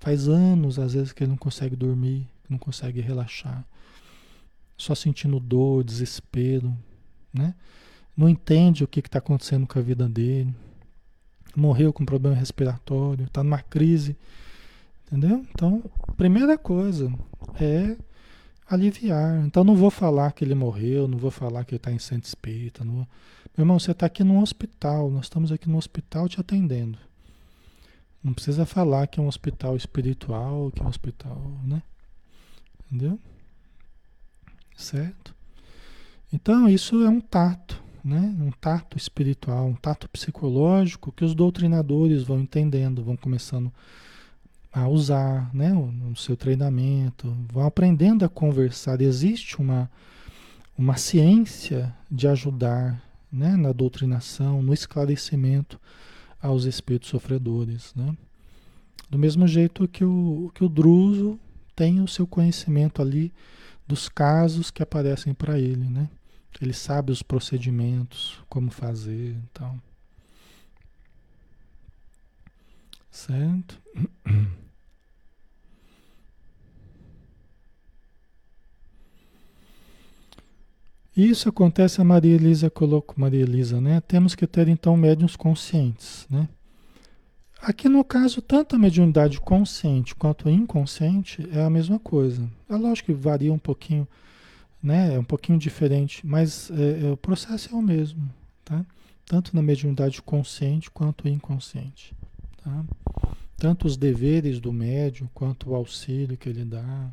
[0.00, 3.64] Faz anos, às vezes, que ele não consegue dormir, não consegue relaxar,
[4.76, 6.74] só sentindo dor, desespero,
[7.32, 7.54] né?
[8.16, 10.54] Não entende o que está acontecendo com a vida dele,
[11.54, 14.16] morreu com problema respiratório, está numa crise
[15.08, 15.44] Entendeu?
[15.50, 15.82] Então,
[16.18, 17.10] primeira coisa
[17.58, 17.96] é
[18.68, 19.42] aliviar.
[19.46, 22.28] Então, não vou falar que ele morreu, não vou falar que ele está em centro
[22.28, 22.84] espírita.
[22.84, 22.96] Não...
[23.56, 26.98] Meu irmão, você está aqui no hospital, nós estamos aqui no hospital te atendendo.
[28.22, 31.82] Não precisa falar que é um hospital espiritual, que é um hospital, né?
[32.86, 33.18] Entendeu?
[34.76, 35.34] Certo?
[36.30, 38.36] Então, isso é um tato, né?
[38.38, 43.72] Um tato espiritual, um tato psicológico que os doutrinadores vão entendendo, vão começando a
[44.88, 45.70] usar, né?
[45.72, 49.00] No seu treinamento, vão aprendendo a conversar.
[49.00, 49.90] Existe uma,
[50.76, 53.02] uma ciência de ajudar,
[53.32, 53.56] né?
[53.56, 55.80] Na doutrinação, no esclarecimento
[56.40, 58.16] aos espíritos sofredores, né?
[59.10, 61.40] Do mesmo jeito que o, que o druso
[61.74, 63.32] tem o seu conhecimento ali
[63.86, 66.08] dos casos que aparecem para ele, né?
[66.60, 69.76] Ele sabe os procedimentos, como fazer e tal.
[73.18, 73.82] Certo?
[81.16, 84.00] Isso acontece, a Maria Elisa colocou, Maria Elisa, né?
[84.02, 86.48] Temos que ter então médiums conscientes, né?
[87.60, 92.48] Aqui no caso, tanto a mediunidade consciente quanto a inconsciente é a mesma coisa.
[92.68, 94.06] É lógico que varia um pouquinho,
[94.80, 95.16] né?
[95.16, 98.32] É um pouquinho diferente, mas é, é, o processo é o mesmo,
[98.64, 98.86] tá?
[99.26, 102.14] Tanto na mediunidade consciente quanto inconsciente,
[102.68, 102.84] tá?
[103.56, 107.10] Tanto os deveres do médium quanto o auxílio que ele dá.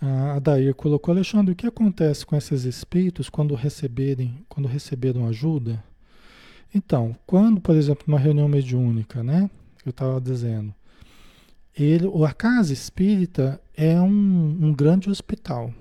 [0.00, 5.82] A Adair colocou, Alexandre, o que acontece com esses espíritos quando receberem, quando receberam ajuda?
[6.74, 9.48] Então, quando, por exemplo, numa reunião mediúnica, né?
[9.86, 10.74] Eu estava dizendo,
[11.76, 15.72] ele, a casa espírita é um, um grande hospital.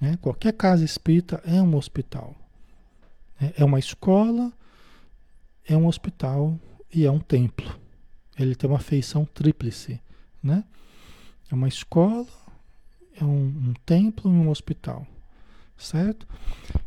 [0.00, 0.18] Né?
[0.20, 2.34] Qualquer casa espírita é um hospital.
[3.40, 3.52] Né?
[3.56, 4.52] É uma escola,
[5.68, 6.58] é um hospital
[6.92, 7.78] e é um templo.
[8.38, 10.00] Ele tem uma feição tríplice.
[10.42, 10.64] Né?
[11.50, 12.26] É uma escola,
[13.20, 15.06] é um, um templo e um hospital
[15.76, 16.26] certo?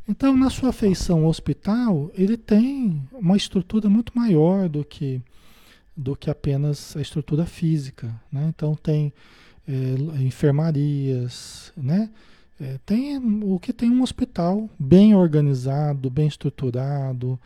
[0.07, 5.21] Então, na sua feição hospital, ele tem uma estrutura muito maior do que,
[5.95, 8.47] do que apenas a estrutura física, né?
[8.49, 9.13] Então, tem
[9.67, 12.09] é, enfermarias, né?
[12.59, 17.39] É, tem o que tem um hospital bem organizado, bem estruturado,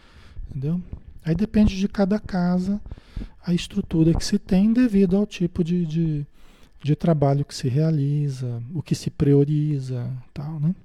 [0.50, 0.82] entendeu?
[1.26, 2.82] Aí depende de cada casa
[3.46, 6.26] a estrutura que se tem devido ao tipo de, de,
[6.82, 10.76] de trabalho que se realiza, o que se prioriza, tal, né?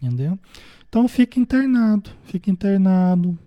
[0.00, 0.38] Entendeu?
[0.88, 3.38] Então fica internado, fica internado,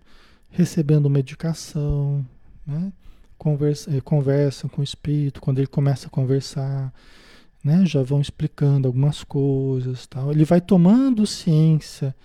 [0.49, 2.26] recebendo medicação,
[2.65, 2.91] né?
[3.38, 6.93] Conversa, eh, conversa com o espírito, quando ele começa a conversar,
[7.63, 7.86] né?
[7.86, 10.32] Já vão explicando algumas coisas, tal.
[10.32, 12.15] Ele vai tomando ciência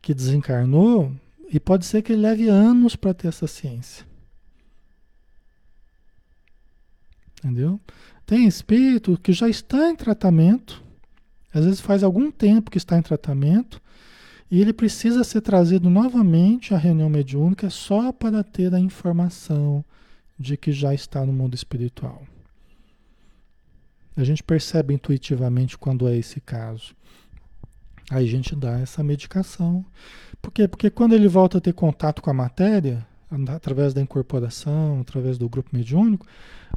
[0.00, 1.12] que desencarnou
[1.50, 4.06] e pode ser que ele leve anos para ter essa ciência.
[7.38, 7.80] Entendeu?
[8.26, 10.82] Tem espírito que já está em tratamento,
[11.52, 13.80] às vezes faz algum tempo que está em tratamento
[14.50, 19.84] e ele precisa ser trazido novamente à reunião mediúnica só para ter a informação
[20.38, 22.22] de que já está no mundo espiritual.
[24.16, 26.94] A gente percebe intuitivamente quando é esse caso.
[28.10, 29.84] Aí a gente dá essa medicação.
[30.40, 30.66] Por quê?
[30.66, 33.06] Porque quando ele volta a ter contato com a matéria,
[33.54, 36.26] através da incorporação, através do grupo mediúnico,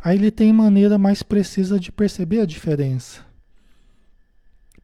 [0.03, 3.31] aí ele tem maneira mais precisa de perceber a diferença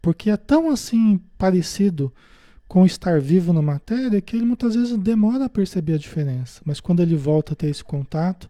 [0.07, 2.13] porque é tão assim parecido
[2.65, 6.61] com estar vivo na matéria que ele muitas vezes demora a perceber a diferença.
[6.63, 8.49] Mas quando ele volta a ter esse contato,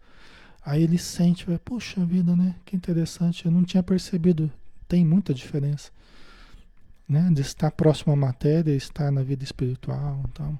[0.63, 2.53] aí ele sente, puxa vida, né?
[2.63, 4.51] Que interessante, eu não tinha percebido.
[4.87, 5.89] Tem muita diferença.
[7.07, 7.29] Né?
[7.33, 10.23] De estar próximo à matéria estar na vida espiritual.
[10.29, 10.57] Então.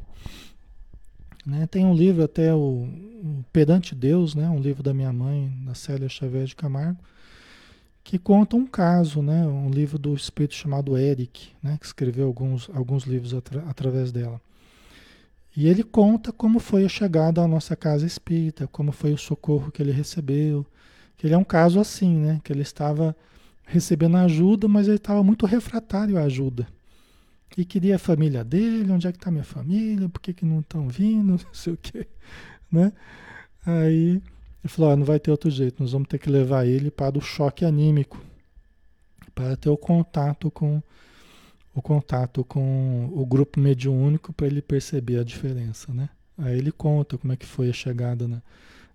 [1.45, 1.68] Né?
[1.68, 4.50] Tem um livro até, o, o Perante Deus, né?
[4.50, 7.00] um livro da minha mãe, da Célia Xavier de Camargo,
[8.04, 9.45] que conta um caso, né?
[9.45, 11.78] um livro do espírito chamado Eric, né?
[11.80, 14.41] que escreveu alguns, alguns livros atra, através dela.
[15.58, 19.72] E ele conta como foi a chegada à nossa casa espírita, como foi o socorro
[19.72, 20.64] que ele recebeu.
[21.18, 22.39] Que ele é um caso assim, né?
[22.43, 23.16] Que ele estava
[23.68, 26.68] recebendo ajuda, mas ele estava muito refratário à ajuda.
[27.55, 30.61] E queria a família dele, onde é que está minha família, por que, que não
[30.61, 32.07] estão vindo, não sei o quê,
[32.72, 32.93] né?
[33.65, 34.22] Aí
[34.63, 37.18] ele falou: ah, não vai ter outro jeito, nós vamos ter que levar ele para
[37.18, 38.22] o choque anímico,
[39.36, 40.82] para ter o contato com
[41.76, 46.09] o contato com o grupo mediúnico para ele perceber a diferença, né?
[46.38, 48.41] Aí ele conta como é que foi a chegada na,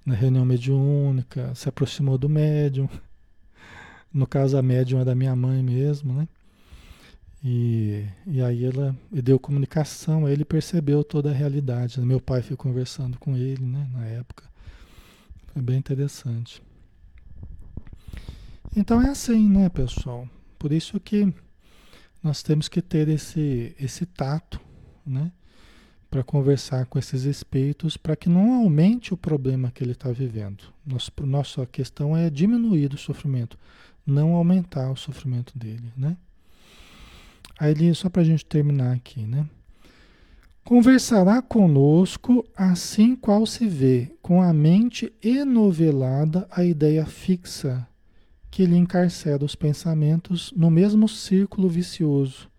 [0.04, 2.88] na reunião mediúnica, se aproximou do médium.
[4.12, 6.28] No caso, a médium é da minha mãe mesmo, né?
[7.44, 12.00] E, e aí ela deu comunicação, aí ele percebeu toda a realidade.
[12.00, 14.44] Meu pai foi conversando com ele, né, na época.
[15.56, 16.62] É bem interessante.
[18.76, 20.28] Então é assim, né, pessoal?
[20.58, 21.34] Por isso que
[22.22, 24.60] nós temos que ter esse, esse tato,
[25.04, 25.32] né?
[26.12, 30.62] para conversar com esses espíritos para que não aumente o problema que ele está vivendo.
[30.84, 33.58] Nosso, nossa questão é diminuir o sofrimento,
[34.07, 36.16] não aumentar o sofrimento dele, né?
[37.59, 39.46] Aí ele, só para a gente terminar aqui, né?
[40.64, 47.86] Conversará conosco assim qual se vê, com a mente enovelada a ideia fixa
[48.50, 52.53] que lhe encarcera os pensamentos no mesmo círculo vicioso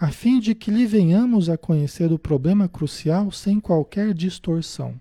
[0.00, 4.98] a fim de que lhe venhamos a conhecer o problema crucial sem qualquer distorção.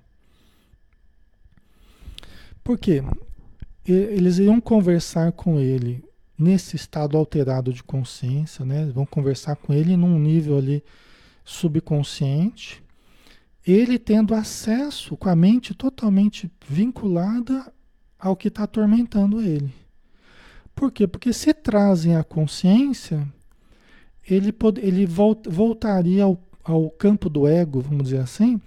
[2.64, 3.04] Por quê?
[3.88, 6.04] Eles iam conversar com ele
[6.38, 8.86] nesse estado alterado de consciência, né?
[8.94, 10.84] Vão conversar com ele num nível ali
[11.44, 12.84] subconsciente,
[13.66, 17.72] ele tendo acesso com a mente totalmente vinculada
[18.20, 19.74] ao que está atormentando ele.
[20.76, 21.08] Por quê?
[21.08, 23.28] Porque se trazem a consciência,
[24.30, 28.62] ele, pod, ele volt, voltaria ao, ao campo do ego, vamos dizer assim,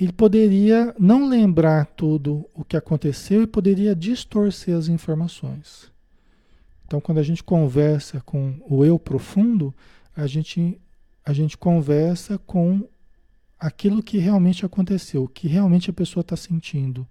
[0.00, 5.92] ele poderia não lembrar tudo o que aconteceu e poderia distorcer as informações.
[6.86, 9.74] Então, quando a gente conversa com o eu profundo,
[10.16, 10.80] a gente,
[11.24, 12.88] a gente conversa com
[13.58, 17.06] aquilo que realmente aconteceu, o que realmente a pessoa está sentindo.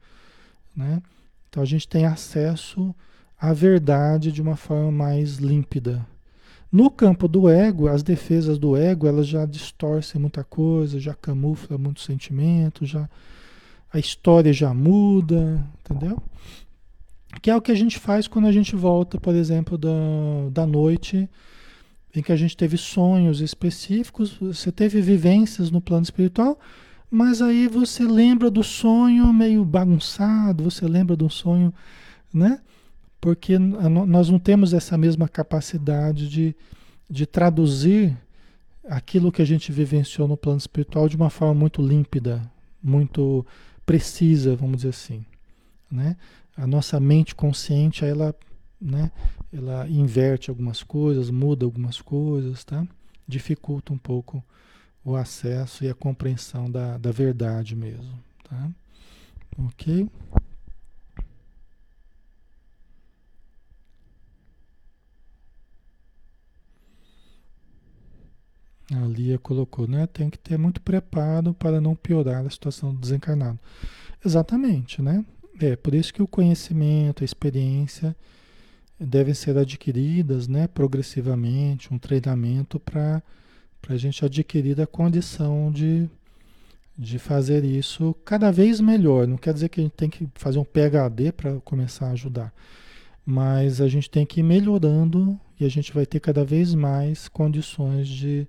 [0.76, 1.02] Né?
[1.48, 2.94] Então, a gente tem acesso
[3.40, 6.06] à verdade de uma forma mais límpida.
[6.72, 11.78] No campo do ego, as defesas do ego, elas já distorcem muita coisa, já camufla
[11.78, 13.10] muito sentimento, já
[13.92, 16.22] a história já muda, entendeu?
[17.42, 19.90] Que é o que a gente faz quando a gente volta, por exemplo, da,
[20.52, 21.28] da noite
[22.16, 26.60] em que a gente teve sonhos específicos, você teve vivências no plano espiritual,
[27.10, 31.74] mas aí você lembra do sonho meio bagunçado, você lembra do sonho,
[32.34, 32.60] né?
[33.22, 36.56] Porque nós não temos essa mesma capacidade de,
[37.10, 38.18] de traduzir
[38.88, 42.42] aquilo que a gente vivenciou no plano espiritual de uma forma muito límpida,
[42.82, 43.46] muito
[43.86, 45.26] precisa, vamos dizer assim.
[45.92, 46.16] Né?
[46.56, 48.34] A nossa mente consciente, ela,
[48.80, 49.12] né,
[49.52, 52.88] ela inverte algumas coisas, muda algumas coisas, tá?
[53.28, 54.44] dificulta um pouco
[55.04, 58.20] o acesso e a compreensão da, da verdade mesmo.
[58.44, 58.70] Tá?
[59.58, 60.10] Ok?
[68.92, 70.08] A Lia colocou, né?
[70.08, 73.60] Tem que ter muito preparo para não piorar a situação do desencarnado.
[74.26, 75.24] Exatamente, né?
[75.62, 78.16] É por isso que o conhecimento, a experiência
[79.00, 80.68] devem ser adquiridas, né?
[80.68, 83.22] Progressivamente, um treinamento para
[83.88, 86.10] a gente adquirir a condição de,
[86.98, 89.28] de fazer isso cada vez melhor.
[89.28, 92.54] Não quer dizer que a gente tem que fazer um PhD para começar a ajudar,
[93.26, 97.28] mas a gente tem que ir melhorando e a gente vai ter cada vez mais
[97.28, 98.48] condições de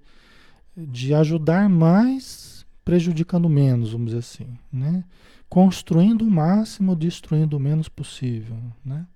[0.76, 5.04] de ajudar mais, prejudicando menos, vamos dizer assim, né?
[5.48, 9.06] Construindo o máximo, destruindo o menos possível, né?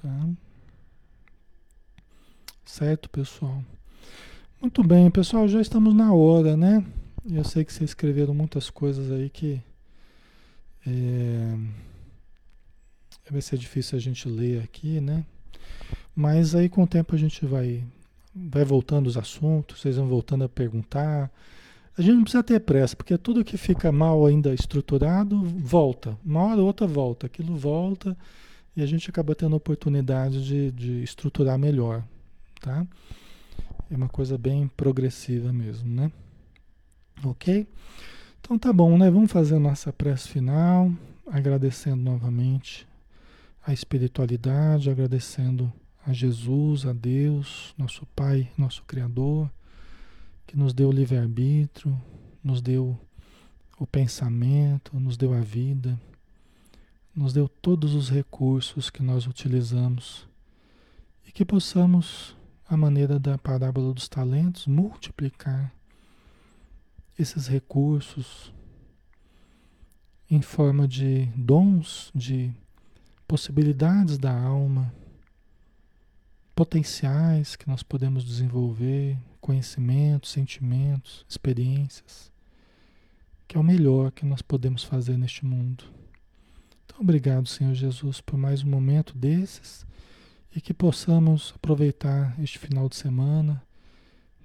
[0.00, 0.28] Tá?
[2.64, 3.62] Certo, pessoal?
[4.60, 6.84] Muito bem, pessoal, já estamos na hora, né?
[7.30, 9.60] Eu sei que vocês escreveram muitas coisas aí que
[10.86, 11.56] é,
[13.30, 15.24] vai ser difícil a gente ler aqui, né?
[16.14, 17.84] Mas aí com o tempo a gente vai
[18.34, 21.30] vai voltando os assuntos, vocês vão voltando a perguntar.
[21.96, 26.16] A gente não precisa ter pressa, porque tudo que fica mal ainda estruturado volta.
[26.24, 27.26] Uma hora ou outra volta.
[27.26, 28.16] Aquilo volta
[28.74, 32.02] e a gente acaba tendo a oportunidade de, de estruturar melhor.
[32.60, 32.86] Tá?
[33.90, 36.10] É uma coisa bem progressiva mesmo, né?
[37.24, 37.66] Ok?
[38.40, 39.10] Então tá bom, né?
[39.10, 40.90] Vamos fazer a nossa prece final,
[41.26, 42.88] agradecendo novamente
[43.64, 45.72] a espiritualidade, agradecendo
[46.04, 49.50] a Jesus, a Deus, nosso Pai, nosso Criador,
[50.46, 52.00] que nos deu o livre-arbítrio,
[52.42, 52.98] nos deu
[53.78, 55.98] o pensamento, nos deu a vida,
[57.14, 60.26] nos deu todos os recursos que nós utilizamos
[61.26, 62.36] e que possamos,
[62.68, 65.72] à maneira da parábola dos talentos, multiplicar
[67.18, 68.52] esses recursos
[70.28, 72.50] em forma de dons, de
[73.28, 74.92] possibilidades da alma
[76.54, 82.30] potenciais que nós podemos desenvolver, conhecimentos, sentimentos, experiências,
[83.48, 85.84] que é o melhor que nós podemos fazer neste mundo.
[86.84, 89.86] Então, obrigado, Senhor Jesus, por mais um momento desses
[90.54, 93.62] e que possamos aproveitar este final de semana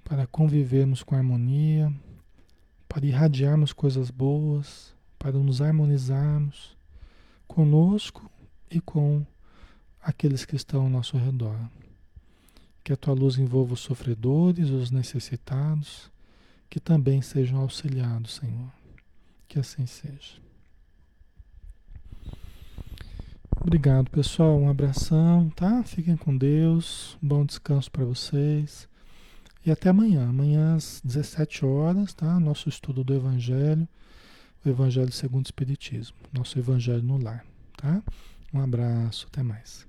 [0.02, 1.92] para convivermos com harmonia,
[2.88, 6.76] para irradiarmos coisas boas, para nos harmonizarmos
[7.46, 8.30] conosco
[8.70, 9.24] e com
[10.00, 11.58] aqueles que estão ao nosso redor.
[12.82, 16.10] Que a tua luz envolva os sofredores, os necessitados,
[16.70, 18.72] que também sejam auxiliados, Senhor.
[19.46, 20.48] Que assim seja.
[23.60, 24.58] Obrigado, pessoal.
[24.58, 25.82] Um abração, tá?
[25.82, 27.18] Fiquem com Deus.
[27.20, 28.88] Bom descanso para vocês.
[29.66, 30.28] E até amanhã.
[30.28, 32.38] Amanhã às 17 horas, tá?
[32.38, 33.88] Nosso estudo do Evangelho,
[34.64, 36.16] o Evangelho segundo o Espiritismo.
[36.32, 37.44] Nosso Evangelho no lar,
[37.76, 38.02] tá?
[38.52, 39.87] Um abraço, até mais.